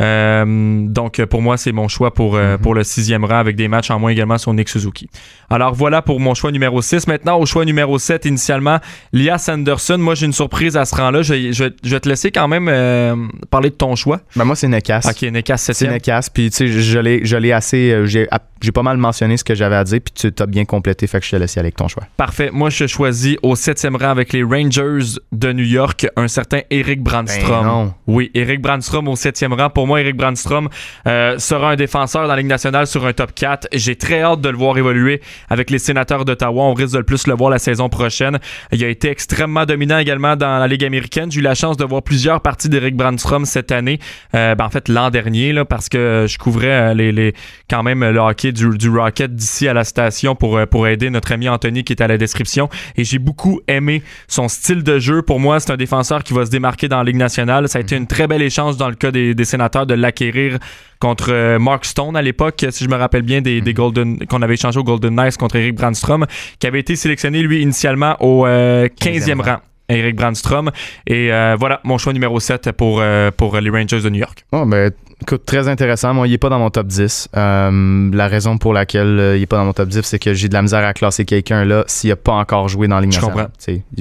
[0.02, 0.44] Euh,
[0.88, 3.90] donc, pour moi, c'est mon choix pour, euh, pour le sixième rang avec des matchs
[3.90, 5.08] en moins également sur Nick Suzuki.
[5.50, 7.06] Alors, voilà pour mon choix numéro 6.
[7.06, 8.78] Maintenant, au choix numéro 7, initialement,
[9.12, 9.98] Lias Anderson.
[9.98, 11.22] Moi, j'ai une surprise surprise à ce rang-là.
[11.22, 13.14] Je, vais- je vais- je vais te laisser quand même euh,
[13.50, 14.20] parler de ton choix.
[14.36, 15.06] Ben, moi, c'est Necas.
[15.10, 16.28] Ok, Nekas C'est 7 Necas.
[16.32, 17.90] Puis, tu sais, je l'ai je l'ai assez.
[17.92, 20.00] euh, J'ai pas mal mentionné ce que j'avais à dire.
[20.02, 21.06] Puis, tu t'as bien complété.
[21.06, 22.04] Fait que je te laisse aller avec ton choix.
[22.16, 22.48] Parfait.
[22.52, 27.02] Moi, je choisis au septième rang avec les Rangers de New York un certain Eric
[27.02, 27.60] Brandstrom.
[27.60, 27.94] Ben non.
[28.06, 29.68] Oui, Eric Brandstrom au septième rang.
[29.68, 30.68] Pour moi, Eric Brandstrom
[31.06, 33.68] euh, sera un défenseur dans la Ligue nationale sur un top 4.
[33.72, 36.62] J'ai très hâte de le voir évoluer avec les sénateurs d'Ottawa.
[36.64, 38.38] On risque de le plus le voir la saison prochaine.
[38.72, 41.30] Il a été extrêmement dominant également dans la Ligue américaine.
[41.30, 43.98] J'ai eu la chance de voir plusieurs parties d'Eric Brandstrom cette année.
[44.34, 47.34] Euh, ben, en fait, l'an dernier, là, parce que je couvrais euh, les, les,
[47.68, 51.10] quand même le hockey du, du Rocket d'ici à la station pour, euh, pour aider
[51.10, 52.68] notre ami Anthony qui est à la description.
[52.96, 55.22] Et j'ai beaucoup aimé son style de jeu.
[55.22, 57.68] Pour moi, c'est un défenseur qui va se démarquer dans la Ligue nationale.
[57.68, 60.58] Ça a été une très belle échange dans le cas des, des sénateurs de l'acquérir
[60.98, 64.42] contre euh, Mark Stone à l'époque, si je me rappelle bien, des, des Golden qu'on
[64.42, 66.26] avait échangé au Golden Knights contre Eric Brandstrom,
[66.58, 69.58] qui avait été sélectionné, lui, initialement au euh, 15e rang.
[69.88, 70.70] Eric Brandstrom.
[71.06, 74.44] Et euh, voilà, mon choix numéro 7 pour, euh, pour les Rangers de New York.
[74.52, 74.90] Oh, ben,
[75.22, 76.12] écoute, très intéressant.
[76.14, 77.28] Moi, il est pas dans mon top 10.
[77.36, 80.34] Euh, la raison pour laquelle euh, il est pas dans mon top 10, c'est que
[80.34, 83.12] j'ai de la misère à classer quelqu'un là s'il a pas encore joué dans Ligue
[83.12, 83.46] Je comprends.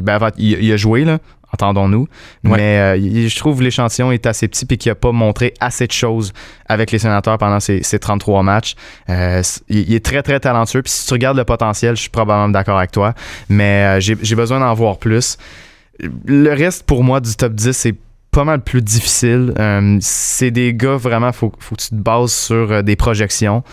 [0.02, 1.19] Ben, en fait, il, il a joué, là.
[1.54, 2.08] Entendons-nous.
[2.43, 2.58] Ouais.
[2.58, 5.88] Mais euh, il- je trouve l'échantillon est assez petit et qu'il a pas montré assez
[5.88, 6.34] de choses
[6.67, 8.76] avec les sénateurs pendant ces, ces 33 matchs.
[9.10, 10.82] Euh, il, il est très, très talentueux.
[10.82, 13.14] Puis si tu regardes le potentiel, je suis probablement d'accord avec toi.
[13.47, 15.38] Mais euh, j'ai besoin d'en voir plus.
[16.26, 17.96] Le reste, pour moi, du top 10, c'est
[18.32, 19.54] pas mal plus difficile.
[19.58, 23.64] Euh, c'est des gars, vraiment, faut, faut que tu te bases sur euh, des projections.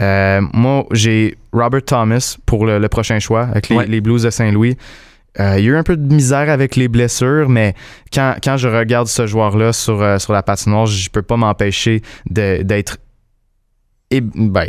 [0.00, 3.86] Euh, moi, j'ai Robert Thomas pour le, le prochain choix avec les, Ouais.
[3.86, 4.76] les Blues de Saint-Louis.
[5.38, 7.74] Il y a eu un peu de misère avec les blessures, mais
[8.12, 12.98] quand, quand je regarde ce joueur-là sur, sur la patinoire, je peux pas m'empêcher d'être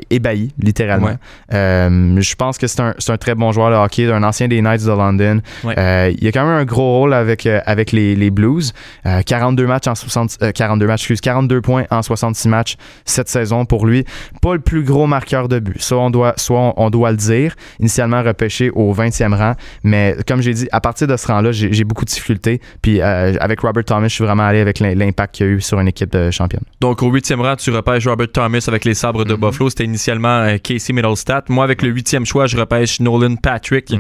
[0.10, 1.08] ébahi, littéralement.
[1.08, 1.18] Ouais.
[1.54, 4.62] Euh, je pense que c'est un, un très bon joueur de hockey, un ancien des
[4.62, 5.42] Knights de London.
[5.64, 5.76] Ouais.
[5.78, 8.74] Euh, il a quand même un gros rôle avec, euh, avec les, les Blues.
[9.06, 12.76] Euh, 42 matchs en 60, euh, 42 matchs, excuse, 42 points en 66 matchs
[13.06, 14.06] cette saison pour lui.
[14.42, 15.82] Pas le plus gros marqueur de but.
[15.82, 17.56] Ça, on doit, soit on, on doit le dire.
[17.80, 19.54] Initialement repêché au 20e rang.
[19.84, 22.62] Mais comme j'ai dit, à partir de ce rang-là, j'ai beaucoup de difficultés.
[22.82, 25.52] Puis euh, avec Robert Thomas, je suis vraiment allé avec l'im- l'impact qu'il y a
[25.54, 26.64] eu sur une équipe de championne.
[26.82, 29.70] Donc, au huitième rang, tu repêches Robert Thomas avec les sabres de Buffalo.
[29.70, 31.46] C'était initialement euh, Casey Middlestat.
[31.50, 33.94] Moi, avec le huitième choix, je repêche Nolan Patrick.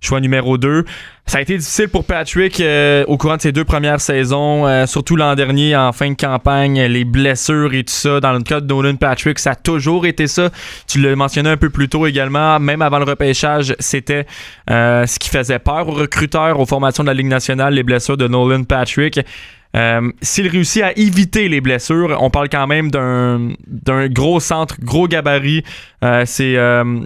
[0.00, 0.84] Choix numéro 2.
[1.28, 4.86] Ça a été difficile pour Patrick euh, au courant de ses deux premières saisons, euh,
[4.86, 8.20] surtout l'an dernier en fin de campagne, les blessures et tout ça.
[8.20, 10.48] Dans le cas de Nolan Patrick, ça a toujours été ça.
[10.86, 14.24] Tu l'as mentionné un peu plus tôt également, même avant le repêchage, c'était
[14.70, 18.16] euh, ce qui faisait peur aux recruteurs, aux formations de la Ligue nationale, les blessures
[18.16, 19.20] de Nolan Patrick.
[19.76, 25.06] Euh, S'il réussit à éviter les blessures, on parle quand même d'un gros centre, gros
[25.08, 25.62] gabarit.
[26.02, 27.00] Euh, c'est euh,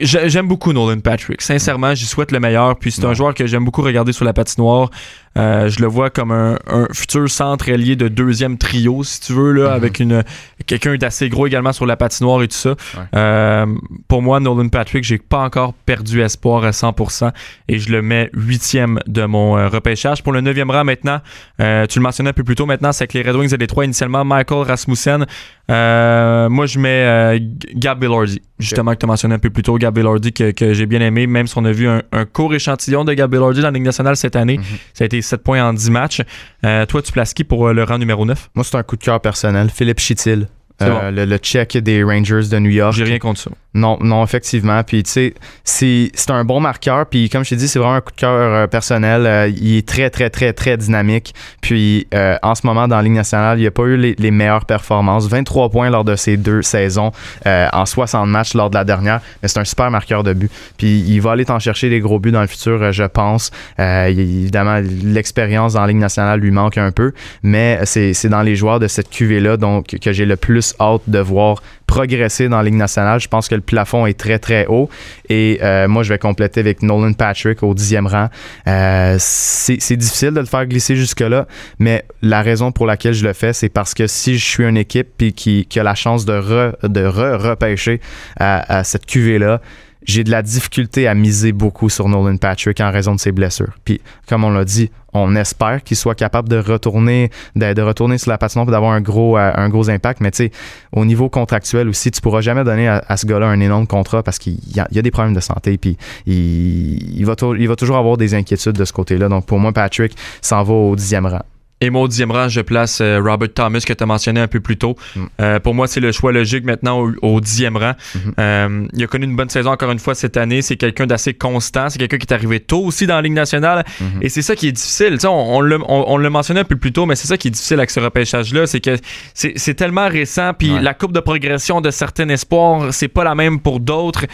[0.00, 1.40] j'ai- J'aime beaucoup Nolan Patrick.
[1.42, 2.78] Sincèrement, j'y souhaite le meilleur.
[2.78, 4.90] Puis c'est un joueur que j'aime beaucoup regarder sur la patinoire.
[5.38, 9.32] Euh, je le vois comme un, un futur centre allié de deuxième trio, si tu
[9.32, 10.22] veux, là, avec une
[10.62, 12.74] quelqu'un d'assez gros également sur la patinoire et tout ça.
[13.14, 13.66] Euh,
[14.08, 17.32] pour moi, Nolan Patrick, j'ai pas encore perdu espoir à 100%
[17.68, 20.22] et je le mets huitième de mon euh, repêchage.
[20.22, 21.20] Pour le neuvième rang maintenant,
[21.60, 23.56] euh, tu le mentionnais un peu plus tôt maintenant, c'est que les Red Wings et
[23.56, 25.26] les trois initialement, Michael Rasmussen.
[25.68, 27.40] Moi, je mets
[27.74, 29.76] Gab Billardi, justement, que tu as mentionné un peu plus tôt.
[29.78, 32.54] Gab Billardi, que, que j'ai bien aimé, même si on a vu un, un court
[32.54, 34.60] échantillon de Gab Billardi dans la Ligue nationale cette année.
[34.92, 36.22] Ça a été 7 points en 10 matchs.
[36.64, 38.96] Euh, toi, tu places qui pour euh, le rang numéro 9 Moi, c'est un coup
[38.96, 39.70] de cœur personnel.
[39.70, 40.46] Philippe Chitil.
[40.80, 42.94] Euh, le, le check des Rangers de New York.
[42.94, 43.50] J'ai rien contre ça.
[43.74, 44.82] Non, non, effectivement.
[44.82, 45.32] Puis, tu
[45.64, 47.06] sais, c'est un bon marqueur.
[47.06, 49.26] Puis, comme je t'ai dit, c'est vraiment un coup de cœur euh, personnel.
[49.26, 51.34] Euh, il est très, très, très, très dynamique.
[51.62, 52.06] Puis,
[52.42, 55.26] en ce moment, dans la Ligue nationale, il n'a pas eu les, les meilleures performances.
[55.26, 57.12] 23 points lors de ces deux saisons,
[57.46, 59.20] en 60 matchs lors de la dernière.
[59.42, 60.50] Mais c'est un super marqueur de but.
[60.76, 63.50] Puis, il va aller t'en chercher des gros buts dans le futur, je pense.
[63.78, 67.12] Évidemment, l'expérience dans la Ligue nationale lui manque un peu.
[67.42, 69.56] Mais c'est dans les joueurs de cette QV-là
[70.00, 73.20] que j'ai le plus hâte de voir progresser dans la Ligue nationale.
[73.20, 74.88] Je pense que le plafond est très, très haut.
[75.28, 78.28] Et euh, moi, je vais compléter avec Nolan Patrick au dixième rang.
[78.66, 81.46] Euh, c'est difficile de le faire glisser jusque-là,
[81.78, 84.78] mais la raison pour laquelle je le fais, c'est parce que si je suis une
[84.78, 88.00] équipe qui, a la chance de re, de re repêcher
[88.38, 89.60] à, cette QV-là,
[90.04, 93.72] j'ai de la difficulté à miser beaucoup sur Nolan Patrick en raison de ses blessures.
[93.84, 98.30] Puis, comme on l'a dit, on espère qu'il soit capable de retourner, de, retourner sur
[98.30, 100.20] la patinoire et d'avoir un gros, euh, un gros impact.
[100.20, 100.52] Mais tu sais,
[100.92, 104.38] au niveau contractuel aussi, tu pourras jamais donner à, ce gars-là un énorme contrat parce
[104.38, 105.78] qu'il y a, des problèmes de santé.
[105.78, 105.96] Puis,
[106.26, 107.36] il va
[107.76, 109.28] toujours avoir des inquiétudes de ce côté-là.
[109.28, 111.42] Donc, pour moi, Patrick s'en va au dixième rang.
[111.82, 114.46] Et moi, au dixième rang, je place euh, Robert Thomas, que tu as mentionné un
[114.46, 114.94] peu plus tôt.
[115.16, 115.24] Mm.
[115.40, 117.92] Euh, pour moi, c'est le choix logique maintenant au, au dixième rang.
[118.14, 118.34] Mhm.
[118.38, 120.62] Euh, il a connu une bonne saison encore une fois cette année.
[120.62, 121.90] C'est quelqu'un d'assez constant.
[121.90, 123.84] C'est quelqu'un qui est arrivé tôt aussi dans la Ligue nationale.
[124.00, 124.06] Mhm.
[124.22, 125.14] Et c'est ça qui est difficile.
[125.14, 127.26] Tu sais, on, on l'a on- on l'a mentionné un peu plus tôt, mais c'est
[127.26, 128.66] ça qui est difficile avec ce repêchage-là.
[128.68, 128.96] C'est que
[129.34, 130.52] c'est tellement récent.
[130.56, 130.80] Puis Ouais.
[130.80, 134.26] la courbe de progression de certains espoirs, c'est pas la même pour d'autres.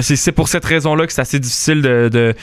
[0.00, 2.34] C'est pour cette raison-là que c'est assez difficile de, de,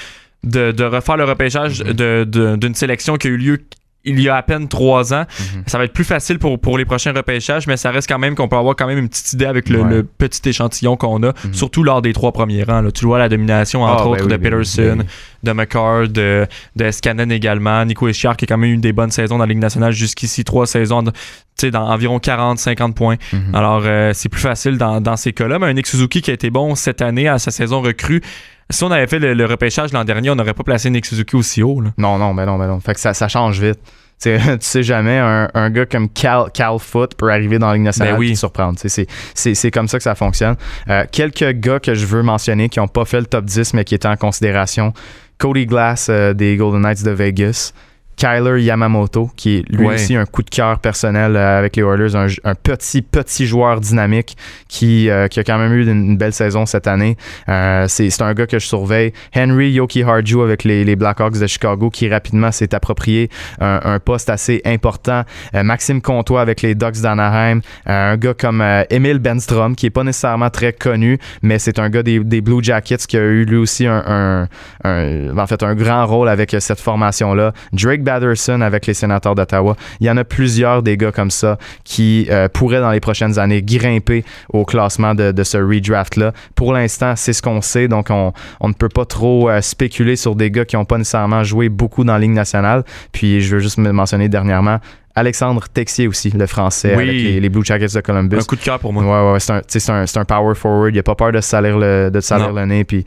[0.44, 1.94] de, de refaire le repêchage Mhm.
[1.94, 3.58] de- de- d'une sélection qui a eu lieu
[4.06, 5.26] il y a à peine trois ans.
[5.56, 5.64] Mhm.
[5.68, 8.36] Ça va être plus facile pour, pour les prochains repêchages, mais ça reste quand même
[8.36, 9.90] qu'on peut avoir quand même une petite idée avec le, Ouais.
[9.90, 11.54] le petit échantillon qu'on a, Mhm.
[11.54, 12.82] surtout lors des trois premiers rangs.
[12.82, 12.92] là.
[12.92, 15.06] Tu vois la domination, entre Ah, ben autres, oui, de ben oui, Peterson, ben
[15.44, 17.84] de McCord, de, de Scannon également.
[17.86, 20.44] Nico Eschiar qui a quand même eu des bonnes saisons dans la Ligue nationale jusqu'ici,
[20.44, 21.12] trois saisons, tu
[21.56, 23.16] sais, dans environ 40-50 points.
[23.34, 23.54] Mhm.
[23.56, 25.60] Alors, euh, c'est plus facile dans, dans ces cas-là.
[25.60, 28.22] Mais un Nick Suzuki qui a été bon cette année à sa saison recrue.
[28.70, 31.36] Si on avait fait le, le repêchage l'an dernier, on n'aurait pas placé Nick Suzuki
[31.36, 31.82] aussi haut.
[31.82, 31.92] là.
[31.98, 32.80] Non, non, ben non, ben non.
[32.80, 33.80] Fait que ça, ça change vite.
[34.22, 37.68] Tu sais, tu sais jamais, un, un gars comme Cal, Cal Foot peut arriver dans
[37.68, 38.30] la Ligue nationale Ben oui.
[38.32, 38.80] et te surprendre.
[38.84, 40.56] C'est comme ça que ça fonctionne.
[40.90, 43.84] Euh, quelques gars que je veux mentionner qui n'ont pas fait le top 10 mais
[43.84, 44.94] qui étaient en considération.
[45.38, 47.74] Cody Glass euh, des Golden Knights de Vegas.
[48.18, 49.96] Kyler Yamamoto, qui est lui Ouais.
[49.96, 53.80] aussi un coup de cœur personnel euh, avec les Oilers, un, un petit, petit joueur
[53.82, 54.38] dynamique
[54.68, 57.18] qui, euh, qui a quand même eu une, belle saison cette année.
[57.50, 59.12] Euh, c'est un gars que je surveille.
[59.36, 64.00] Henry Yoki Harju avec les, les Blackhawks de Chicago qui rapidement s'est approprié un, un
[64.00, 65.24] poste assez important.
[65.54, 67.60] Euh, Maxime Comtois avec les Ducks d'Anaheim.
[67.86, 72.04] Un gars comme Emile Benstrom qui est pas nécessairement très connu, mais c'est un gars
[72.04, 74.48] des, des Blue Jackets qui a eu lui aussi un,
[74.84, 77.52] un- en fait un grand rôle avec cette formation-là.
[77.74, 79.76] Drake Batterson avec les Sénateurs d'Ottawa.
[80.00, 83.38] Il y en a plusieurs des gars comme ça qui euh, pourraient dans les prochaines
[83.38, 86.32] années grimper au classement de, ce redraft-là.
[86.56, 88.34] Pour l'instant, c'est ce qu'on sait, donc on,
[88.64, 92.04] ne peut pas trop euh, spéculer sur des gars qui n'ont pas nécessairement joué beaucoup
[92.04, 92.84] dans la Ligue nationale.
[93.12, 94.80] Puis je veux juste me mentionner dernièrement
[95.16, 97.04] Alexandre Texier aussi, le français Oui.
[97.04, 98.38] avec les, les Blue Jackets de Columbus.
[98.38, 99.04] Un coup de cœur pour moi.
[99.04, 100.94] Ouais, ouais, c'est un, c'est un, un power forward.
[100.96, 102.84] Il a pas peur de se salir le, de salir le nez.
[102.84, 103.06] Puis,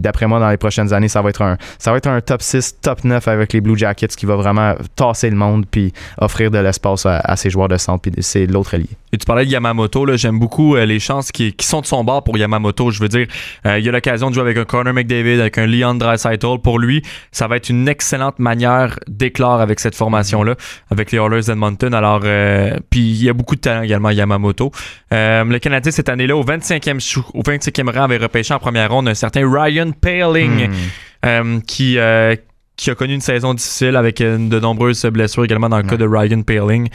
[0.00, 2.42] d'après moi, dans les prochaines années, ça va être un, ça va être un top
[2.42, 6.50] 6, top 9 avec les Blue Jackets qui va vraiment tasser le monde puis offrir
[6.50, 8.02] de l'espace à, à ses joueurs de centre.
[8.02, 8.88] Puis c'est l'autre allié.
[9.12, 11.86] Et tu parlais de Yamamoto, là, j'aime beaucoup euh, les chances qui, qui sont de
[11.86, 12.90] son bord pour Yamamoto.
[12.90, 13.26] Je veux dire,
[13.64, 16.58] euh, il a l'occasion de jouer avec un Connor McDavid, avec un Leon Draisaitl.
[16.62, 20.56] Pour lui, ça va être une excellente manière d'éclore avec cette formation-là,
[20.90, 21.94] avec les Oilers.
[21.94, 24.70] Alors, euh, puis il y a beaucoup de talent également, Yamamoto.
[25.12, 28.90] Euh, le Canadien, cette année-là, au 25e, chou- au 25e rang, avait repêché en première
[28.90, 30.72] ronde un certain Ryan Paling Hmm.
[31.24, 31.98] euh, qui,
[32.76, 36.06] qui a connu une saison difficile avec de nombreuses blessures également dans le cas de
[36.06, 36.88] Ryan Paling.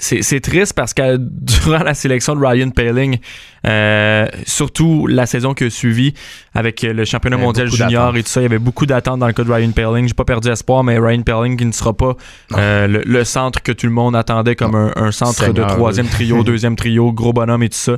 [0.00, 3.18] C'est triste parce que durant la sélection de Ryan Paling,
[3.66, 6.14] euh, surtout la saison qui a suivi
[6.54, 9.32] avec le championnat mondial junior et tout ça, il y avait beaucoup d'attentes dans le
[9.32, 10.06] cas de Ryan Paling.
[10.06, 12.14] J'ai pas perdu espoir, mais Ryan Paling qui ne sera pas
[12.56, 15.64] euh, le, le centre que tout le monde attendait comme un, un centre Seigneur, de
[15.64, 16.12] troisième oui.
[16.12, 17.96] trio, deuxième trio, gros bonhomme et tout ça.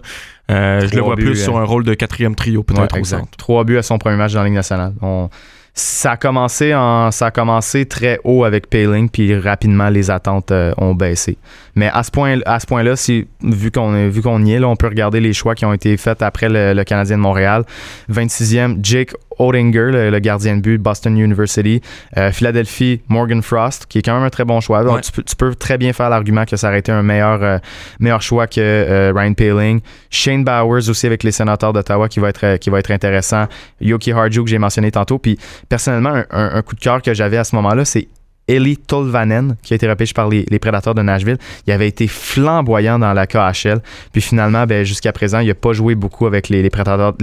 [0.51, 1.62] Euh, je le vois buts, plus sur hein.
[1.62, 3.28] un rôle de quatrième trio, peut-être Ouais, au centre.
[3.36, 4.94] Trois buts à son premier match dans la Ligue nationale.
[5.03, 5.28] On-
[5.72, 10.51] ça a commencé en, ça a commencé très haut avec Paling, puis rapidement les attentes
[10.51, 11.38] euh, ont baissé.
[11.76, 14.58] Mais à ce point, à ce point-là, si vu qu'on est- vu qu'on y est,
[14.58, 17.22] là, on peut regarder les choix qui ont été faits après le, le Canadien de
[17.22, 17.64] Montréal.
[18.08, 21.80] 26e, Jake Odinger, le, le gardien de but de Boston University.
[22.16, 24.82] Euh, Philadelphie, Morgan Frost, qui est quand même un très bon choix.
[24.84, 25.00] Donc, Ouais.
[25.00, 27.58] tu, peux, tu peux très bien faire l'argument que ça aurait été un meilleur, euh,
[28.00, 29.80] meilleur choix que euh, Ryan Paling.
[30.10, 33.46] Shane Bowers aussi avec les sénateurs d'Ottawa qui va être qui va être intéressant.
[33.80, 35.18] Yoki Harju que j'ai mentionné tantôt.
[35.18, 38.08] Puis personnellement, un, un- un coup de cœur que j'avais à ce moment-là, c'est
[38.51, 41.38] Eli Tolvanen, qui a été repêché par les, les Prédateurs de Nashville.
[41.68, 43.80] Il avait été flamboyant dans la KHL.
[44.12, 47.14] Puis finalement, ben, jusqu'à présent, il n'a pas joué beaucoup avec les, les, prédateurs,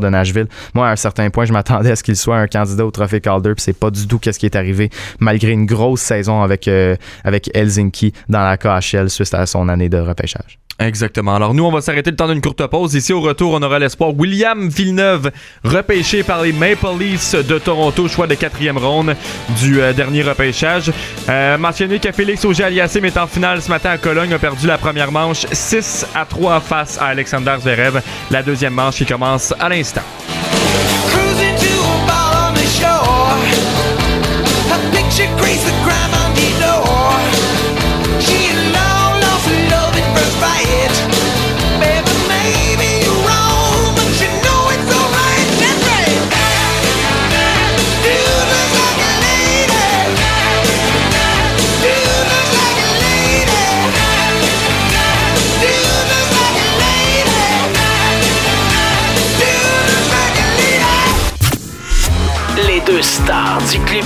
[0.00, 0.46] de Nashville.
[0.74, 3.22] Moi, à un certain point, je m'attendais à ce qu'il soit un candidat au Trophée
[3.22, 3.54] Calder.
[3.54, 6.96] Puis c'est pas du tout qu'est-ce qui est arrivé, malgré une grosse saison avec, euh,
[7.54, 10.58] Helsinki dans la KHL suite à son année de repêchage.
[10.80, 11.36] Exactement.
[11.36, 12.94] Alors nous, on va s'arrêter le temps d'une courte pause.
[12.94, 15.30] Ici, au retour, on aura l'espoir William Villeneuve,
[15.62, 19.14] repêché par les Maple Leafs de Toronto, choix de quatrième ronde
[19.60, 20.73] du euh, dernier repêchage.
[21.28, 24.78] Euh, mentionner que Félix Auger-Aliassime est en finale ce matin à Cologne, a perdu la
[24.78, 28.00] première manche 6 à 3 face à Alexander Zverev.
[28.30, 30.02] La deuxième manche qui commence à l'instant.
[31.08, 31.54] Cruising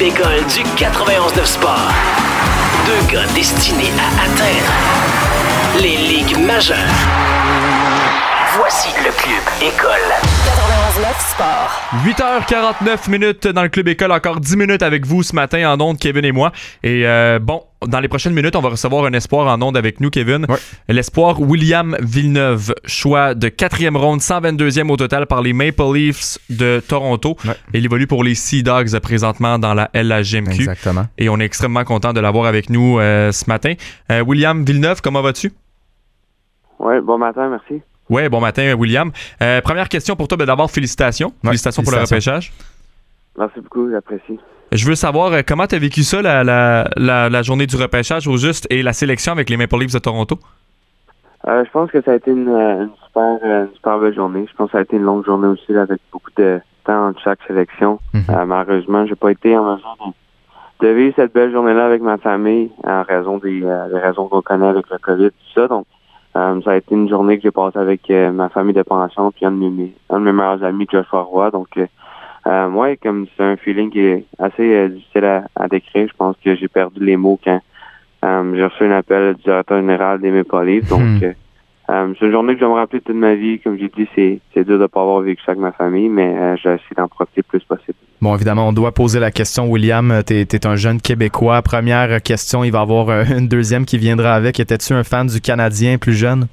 [0.01, 1.91] École du 91.9 Sport.
[2.87, 4.73] Deux gars destinés à atteindre
[5.83, 6.77] les ligues majeures.
[8.57, 9.91] Voici le Club École.
[10.95, 11.83] 91.9 Sport.
[12.05, 14.13] 8h49 minutes dans le Club École.
[14.13, 16.53] Encore 10 minutes avec vous ce matin en ondes, Kevin et moi.
[16.85, 20.01] Et euh, bon, dans les prochaines minutes, on va recevoir un espoir en ondes avec
[20.01, 20.47] nous, Kevin.
[20.49, 20.57] Ouais.
[20.89, 26.83] L'espoir William Villeneuve, choix de quatrième ronde, 122e au total par les Maple Leafs de
[26.87, 27.37] Toronto.
[27.45, 27.55] Ouais.
[27.75, 30.55] Il évolue pour les Sea Dogs présentement dans la LHGMQ.
[30.55, 31.07] Exactement.
[31.19, 33.75] Et on est extrêmement content de l'avoir avec nous euh, ce matin.
[34.11, 35.53] Euh, William Villeneuve, comment vas-tu?
[36.81, 37.83] Oui, bon matin, merci.
[38.09, 39.13] Ouais, bon matin, William.
[39.43, 41.29] Euh, première question pour toi, ben, d'abord, félicitations.
[41.45, 42.33] Ouais, félicitations pour le félicitations.
[42.33, 42.53] repêchage.
[43.39, 44.39] Merci beaucoup, j'apprécie.
[44.73, 47.77] Je veux savoir euh, comment tu as vécu ça, la, la, la, la journée du
[47.77, 50.39] repêchage au juste et la sélection avec les Maple Leafs de Toronto?
[51.47, 54.47] Euh, je pense que ça a été une, euh, une super, une super belle journée.
[54.51, 57.09] Je pense que ça a été une longue journée aussi, là, avec beaucoup de temps
[57.09, 57.99] entre chaque sélection.
[58.13, 58.23] Mhm.
[58.29, 59.97] Euh, malheureusement, j'ai pas été en mesure
[60.81, 64.29] de, de vivre cette belle journée-là avec ma famille en raison des, euh, des raisons
[64.29, 65.69] qu'on connaît avec le COVID, tout ça.
[65.69, 65.87] Donc,
[66.37, 69.33] euh, ça a été une journée que j'ai passée avec euh, ma famille de pension
[69.33, 71.51] puis un de mes, un de mes meilleurs amis, Joshua Roy.
[71.51, 71.69] Donc,
[72.49, 76.09] euh, ouais, comme c'est un feeling qui est assez euh, difficile à, à décrire.
[76.09, 77.61] Je pense que j'ai perdu les mots quand
[78.25, 80.89] euh, j'ai reçu un appel du directeur général des Maple Leafs.
[80.89, 81.21] Donc, Hmm.
[81.91, 83.61] euh, c'est une journée que je vais me rappeler toute ma vie.
[83.61, 86.57] Comme j'ai dit, c'est, c'est dur de pas avoir vécu ça avec ma famille, mais
[86.63, 87.97] j'ai essayé d'en profiter le plus possible.
[88.21, 90.23] Bon, évidemment, on doit poser la question, William.
[90.27, 91.63] T'es es un jeune Québécois.
[91.63, 94.61] Première question, il va y avoir une deuxième qui viendra avec.
[94.61, 96.47] Étais-tu un fan du Canadien plus jeune?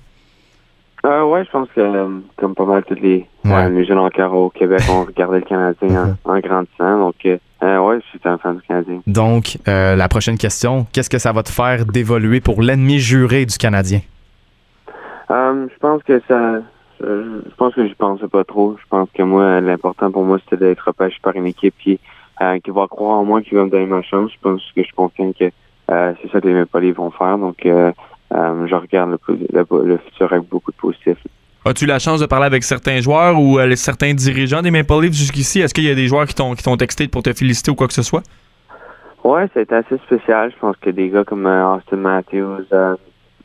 [1.05, 3.53] Euh, ouais, je pense que euh, comme pas mal tous les, Ouais.
[3.53, 6.97] euh, les jeunes encore au Québec ont regardé le Canadien en, en grandissant.
[6.99, 9.01] Donc, euh, euh, ouais, je suis un fan du Canadien.
[9.05, 13.45] Donc, euh, la prochaine question, qu'est-ce que ça va te faire d'évoluer pour l'ennemi juré
[13.45, 13.99] du Canadien?
[15.29, 16.59] Je pense que ça.
[17.01, 18.75] Je, je pense que j'y pensais pas trop.
[18.81, 21.99] Je pense que moi, l'important pour moi, c'était d'être repêché par une équipe qui,
[22.63, 24.31] qui va croire en moi, qui va me donner ma chance.
[24.33, 25.49] Je pense que je suis confiant que
[25.87, 27.37] c'est ça que les Maple vont faire.
[27.37, 27.67] Donc,
[28.33, 31.17] euh, je regarde le, le, le futur avec beaucoup de positif.
[31.67, 35.13] As-tu la chance de parler avec certains joueurs ou euh, certains dirigeants des Maple Leafs
[35.15, 35.61] jusqu'ici?
[35.61, 37.75] Est-ce qu'il y a des joueurs qui t'ont qui t'ont texté pour te féliciter ou
[37.75, 38.21] quoi que ce soit?
[39.23, 40.51] Ouais, c'était assez spécial.
[40.53, 42.65] Je pense que des gars comme euh, Austin Matthews,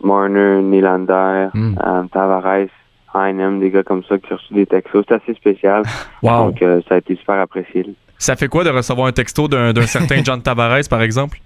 [0.03, 1.79] Marner, Nylander, Mm.
[1.87, 2.69] euh, Tavares,
[3.15, 5.05] Heinem, des gars comme ça qui ont reçu des textos.
[5.09, 5.83] C'est assez spécial.
[6.23, 6.51] Wow.
[6.53, 7.87] Donc, ça a été super apprécié.
[8.19, 11.39] Ça fait quoi de recevoir un texto d'un d'un certain John Tavares, par exemple?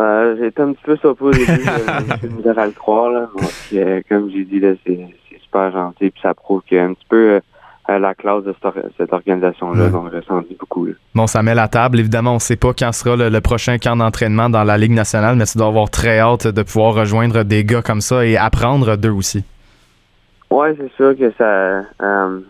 [0.00, 1.46] Euh, j'ai été un petit peu surpris au début.
[1.46, 3.10] J'ai eu misère à le croire.
[3.10, 3.20] Là.
[3.36, 4.98] Donc, euh, comme j'ai dit, là, c'est
[5.30, 6.10] c'est super gentil.
[6.10, 7.40] Puis ça prouve qu'il y a un petit peu
[7.88, 9.84] euh, la classe de cette, or- cette organisation-là.
[9.84, 9.90] Ouais.
[9.90, 10.86] Donc, je beaucoup.
[10.86, 10.92] Là.
[11.14, 11.98] Bon, ça met la table.
[11.98, 14.92] Évidemment, on ne sait pas quand sera le, le prochain camp d'entraînement dans la Ligue
[14.92, 18.36] nationale, mais tu dois avoir très hâte de pouvoir rejoindre des gars comme ça et
[18.36, 19.44] apprendre d'eux aussi.
[20.50, 21.44] Ouais, c'est sûr que ça.
[22.02, 22.40] Euh,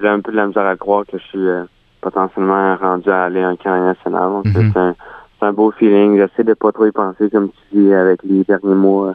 [0.00, 1.64] j'ai un peu de la misère à croire que je suis euh,
[2.00, 4.28] potentiellement rendu à aller à un camp national.
[4.30, 4.70] Donc, Mhm.
[4.72, 4.94] c'est un,
[5.40, 6.16] c'est un beau feeling.
[6.18, 9.14] J'essaie de pas trop y penser, comme tu dis, avec les derniers mois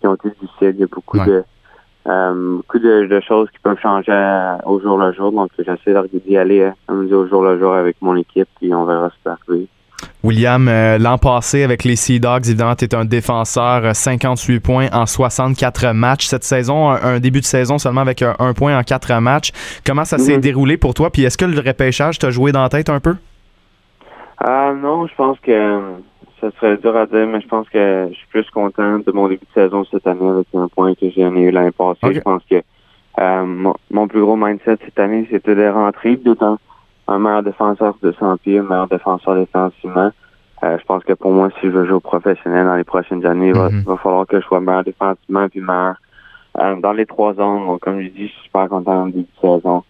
[0.00, 0.74] qui ont été difficiles.
[0.74, 1.26] Il y a beaucoup Ouais.
[1.26, 1.44] de.
[2.08, 5.32] euh, beaucoup de, de choses qui peuvent changer euh, au jour le jour.
[5.32, 5.94] Donc, j'essaie
[6.26, 8.84] d'y aller, euh, comme je dis, au jour le jour avec mon équipe, puis on
[8.84, 9.66] verra ce qui va arriver.
[10.22, 14.60] William, euh, l'an passé avec les Sea Dogs, évidemment, tu es un défenseur, euh, 58
[14.60, 16.26] points en 64 matchs.
[16.26, 19.52] Cette saison, un, un début de saison seulement avec un, un point en 4 matchs.
[19.86, 20.40] Comment ça s'est Mhm.
[20.40, 21.10] déroulé pour toi?
[21.10, 23.14] Puis est-ce que le repêchage t'a joué dans la tête un peu?
[24.38, 25.80] Ah non, je pense que euh,
[26.40, 29.28] ça serait dur à dire, mais je pense que je suis plus content de mon
[29.28, 31.98] début de saison cette année avec un point que j'ai eu l'année passée.
[32.14, 32.56] Je pense que
[33.18, 36.58] euh, mon, mon plus gros mindset cette année, c'était de rentrer d'autant
[37.08, 40.10] un meilleur défenseur de 100 pieds, un meilleur défenseur défensivement.
[40.64, 43.24] Euh, je pense que pour moi, si je veux jouer au professionnel dans les prochaines
[43.24, 43.78] années, il va, Mhm.
[43.80, 45.94] il va falloir que je sois meilleur défensivement puis meilleur
[46.58, 47.66] euh, dans les trois zones.
[47.66, 49.82] Donc, comme je dis, je suis super content en début de saison.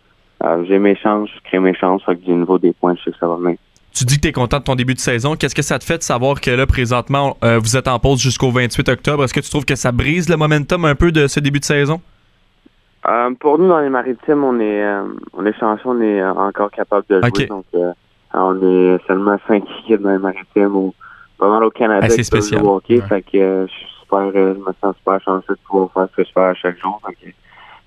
[0.45, 3.05] Euh, j'ai mes chances, je crée mes chances, fait que du niveau des points, je
[3.05, 3.55] sais que ça va bien.
[3.97, 5.37] Tu dis que tu es content de ton début de saison.
[5.37, 8.21] Qu'est-ce que ça te fait de savoir que là, présentement, euh, vous êtes en pause
[8.21, 9.25] jusqu'au 28 octobre?
[9.25, 11.65] Est-ce que tu trouves que ça brise le momentum un peu de ce début de
[11.65, 12.01] saison?
[13.09, 16.71] Euh, pour nous, dans les maritimes, on est, euh, on est chanceux, on est encore
[16.71, 17.47] capable de jouer.
[17.47, 17.65] Donc,
[18.35, 20.95] on est seulement cinq équipes dans les maritimes ou
[21.39, 22.07] pas mal au Canada.
[22.07, 22.61] Peuvent spécial.
[22.61, 23.01] jouer au hockey.
[23.01, 23.09] Ouais.
[23.09, 26.17] Fait que je suis super, euh, je me sens super chanceux de pouvoir faire ce
[26.17, 27.01] que je fais à chaque jour.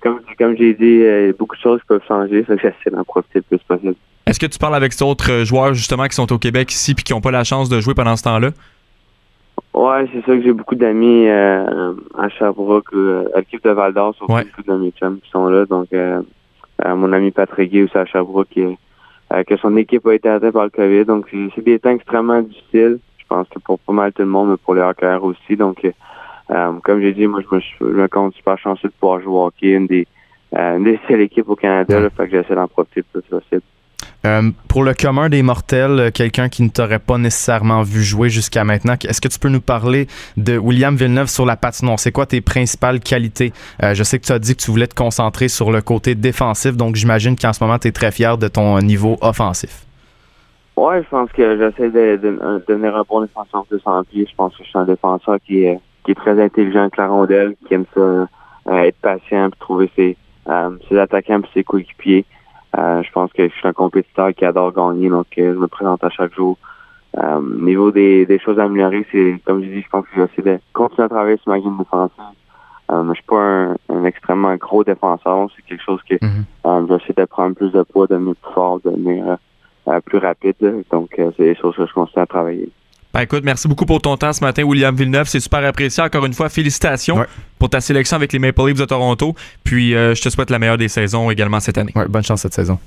[0.00, 2.42] Comme, comme j'ai dit, il y a beaucoup de choses qui peuvent changer.
[2.44, 3.94] Fait que j'essaie d'en profiter le plus possible.
[4.30, 7.12] Est-ce que tu parles avec d'autres joueurs justement qui sont au Québec ici puis qui
[7.12, 8.50] n'ont pas la chance de jouer pendant ce temps-là?
[9.74, 13.92] Ouais, c'est sûr que j'ai beaucoup d'amis euh, à Sherbrooke, euh, à l'équipe de Val
[13.92, 14.44] d'Or, surtout Ouais.
[14.44, 15.66] beaucoup de mes chums qui sont là.
[15.66, 16.22] Donc, euh,
[16.84, 20.62] euh, mon ami Patrick Guy aussi à Sherbrooke, que son équipe a été atteinte par
[20.62, 21.06] le COVID.
[21.06, 21.26] Donc,
[21.56, 23.00] c'est des temps extrêmement difficiles.
[23.18, 25.56] Je pense que pour pas mal tout le monde, mais pour les hockeyeurs aussi.
[25.56, 25.84] Donc,
[26.48, 29.46] comme j'ai dit, moi, je me, je me compte super chanceux de pouvoir jouer au
[29.46, 30.06] hockey, une des,
[30.52, 31.98] une des seules équipes au Canada.
[31.98, 33.62] Là, fait que j'essaie d'en profiter le plus possible.
[34.26, 38.28] Euh, pour le commun des mortels, euh, quelqu'un qui ne t'aurait pas nécessairement vu jouer
[38.28, 41.98] jusqu'à maintenant, est-ce que tu peux nous parler de William Villeneuve sur la patinoire?
[41.98, 43.52] C'est quoi tes principales qualités?
[43.82, 46.14] Euh, je sais que tu as dit que tu voulais te concentrer sur le côté
[46.14, 49.86] défensif, donc j'imagine qu'en ce moment, tu es très fier de ton niveau offensif.
[50.76, 54.26] Ouais, je pense que j'essaie de, de, de, devenir un bon défenseur de 200 pieds.
[54.30, 55.80] Je pense que je suis un défenseur qui est,
[56.16, 58.26] très intelligent avec la rondelle, qui aime ça
[58.84, 60.16] être patient, puis trouver ses,
[60.88, 62.24] ses attaquants puis ses coéquipiers.
[62.78, 65.66] Euh, je pense que je suis un compétiteur qui adore gagner, donc euh, je me
[65.66, 66.56] présente à chaque jour.
[67.18, 70.42] Euh, niveau des, des choses à améliorer, c'est comme je dis, je pense que j'essaie
[70.42, 72.22] de continuer à travailler sur ma game défensive.
[72.92, 76.44] Euh, je suis pas un, un, extrêmement gros défenseur, c'est quelque chose que Mhm.
[76.66, 79.36] euh, j'essaie de prendre plus de poids, de devenir plus fort, de devenir
[79.88, 80.84] euh, plus rapide.
[80.92, 82.70] Donc euh, c'est des choses que je continue à travailler.
[83.12, 85.28] Ben écoute, merci beaucoup pour ton temps ce matin, William Villeneuve.
[85.28, 86.02] C'est super apprécié.
[86.02, 87.26] Encore une fois, félicitations Ouais.
[87.58, 89.34] pour ta sélection avec les Maple Leafs de Toronto.
[89.64, 91.92] Puis euh, je te souhaite la meilleure des saisons également cette année.
[91.96, 92.78] Ouais, bonne chance cette saison.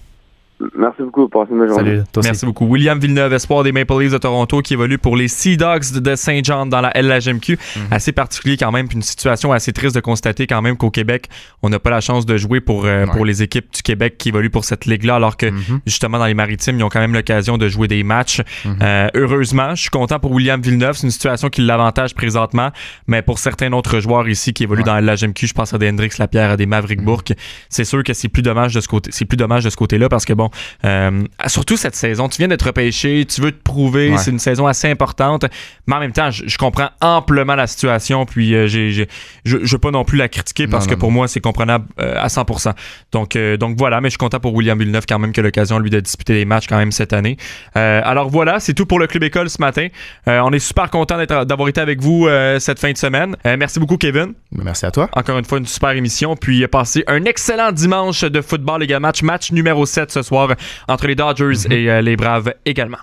[0.78, 1.28] Merci beaucoup.
[1.30, 1.84] Passez une bonne journée.
[1.91, 2.30] Salut, toi aussi.
[2.30, 2.66] Merci beaucoup.
[2.66, 6.16] William Villeneuve, espoir des Maple Leafs de Toronto, qui évolue pour les Sea Dogs de
[6.16, 7.57] Saint John dans la LHMQ.
[7.91, 11.28] Assez particulier quand même, puis une situation assez triste de constater quand même qu'au Québec,
[11.61, 13.11] on n'a pas la chance de jouer pour, euh, Ouais.
[13.11, 15.82] pour les équipes du Québec qui évoluent pour cette ligue-là, alors que Mhm.
[15.86, 18.41] justement dans les maritimes, ils ont quand même l'occasion de jouer des matchs.
[18.66, 18.78] Mhm.
[18.82, 20.95] Euh, heureusement, je suis content pour William Villeneuve.
[20.97, 22.70] C'est une situation qui l'avantage présentement,
[23.07, 24.86] mais pour certains autres joueurs ici qui évoluent Ouais.
[24.86, 27.34] dans la LHMQ, je pense à des Hendrix Lapierre, à des Maverick Bourque,
[27.70, 30.09] c'est sûr que c'est plus dommage de ce côté, c'est plus dommage de ce côté-là
[30.09, 30.49] parce que bon,
[30.85, 34.17] euh, surtout cette saison, tu viens d'être repêché, tu veux te prouver, Ouais.
[34.17, 35.45] c'est une saison assez importante,
[35.87, 39.07] mais en même temps, je, je comprends amplement la situation, puis euh, j'ai, j'ai-
[39.45, 41.39] je, je veux pas non plus la critiquer parce Non, que non, pour moi c'est
[41.41, 42.73] comprenable euh, à 100%.
[43.11, 45.79] Donc, donc voilà, mais je suis content pour William Villeneuve quand même qui a l'occasion
[45.79, 47.37] lui de disputer des matchs quand même cette année.
[47.75, 49.87] Alors voilà, c'est tout pour le club école ce matin.
[50.27, 52.27] On est super content d'être, d'avoir été avec vous
[52.59, 53.35] cette fin de semaine.
[53.45, 54.33] Merci beaucoup Kevin.
[54.51, 55.09] Merci à toi.
[55.13, 56.35] Encore une fois, une super émission.
[56.35, 59.03] Puis passez un excellent dimanche de football également.
[59.03, 60.42] Match, match numéro 7 ce soir
[60.87, 62.97] entre les Dodgers et euh, les Braves également.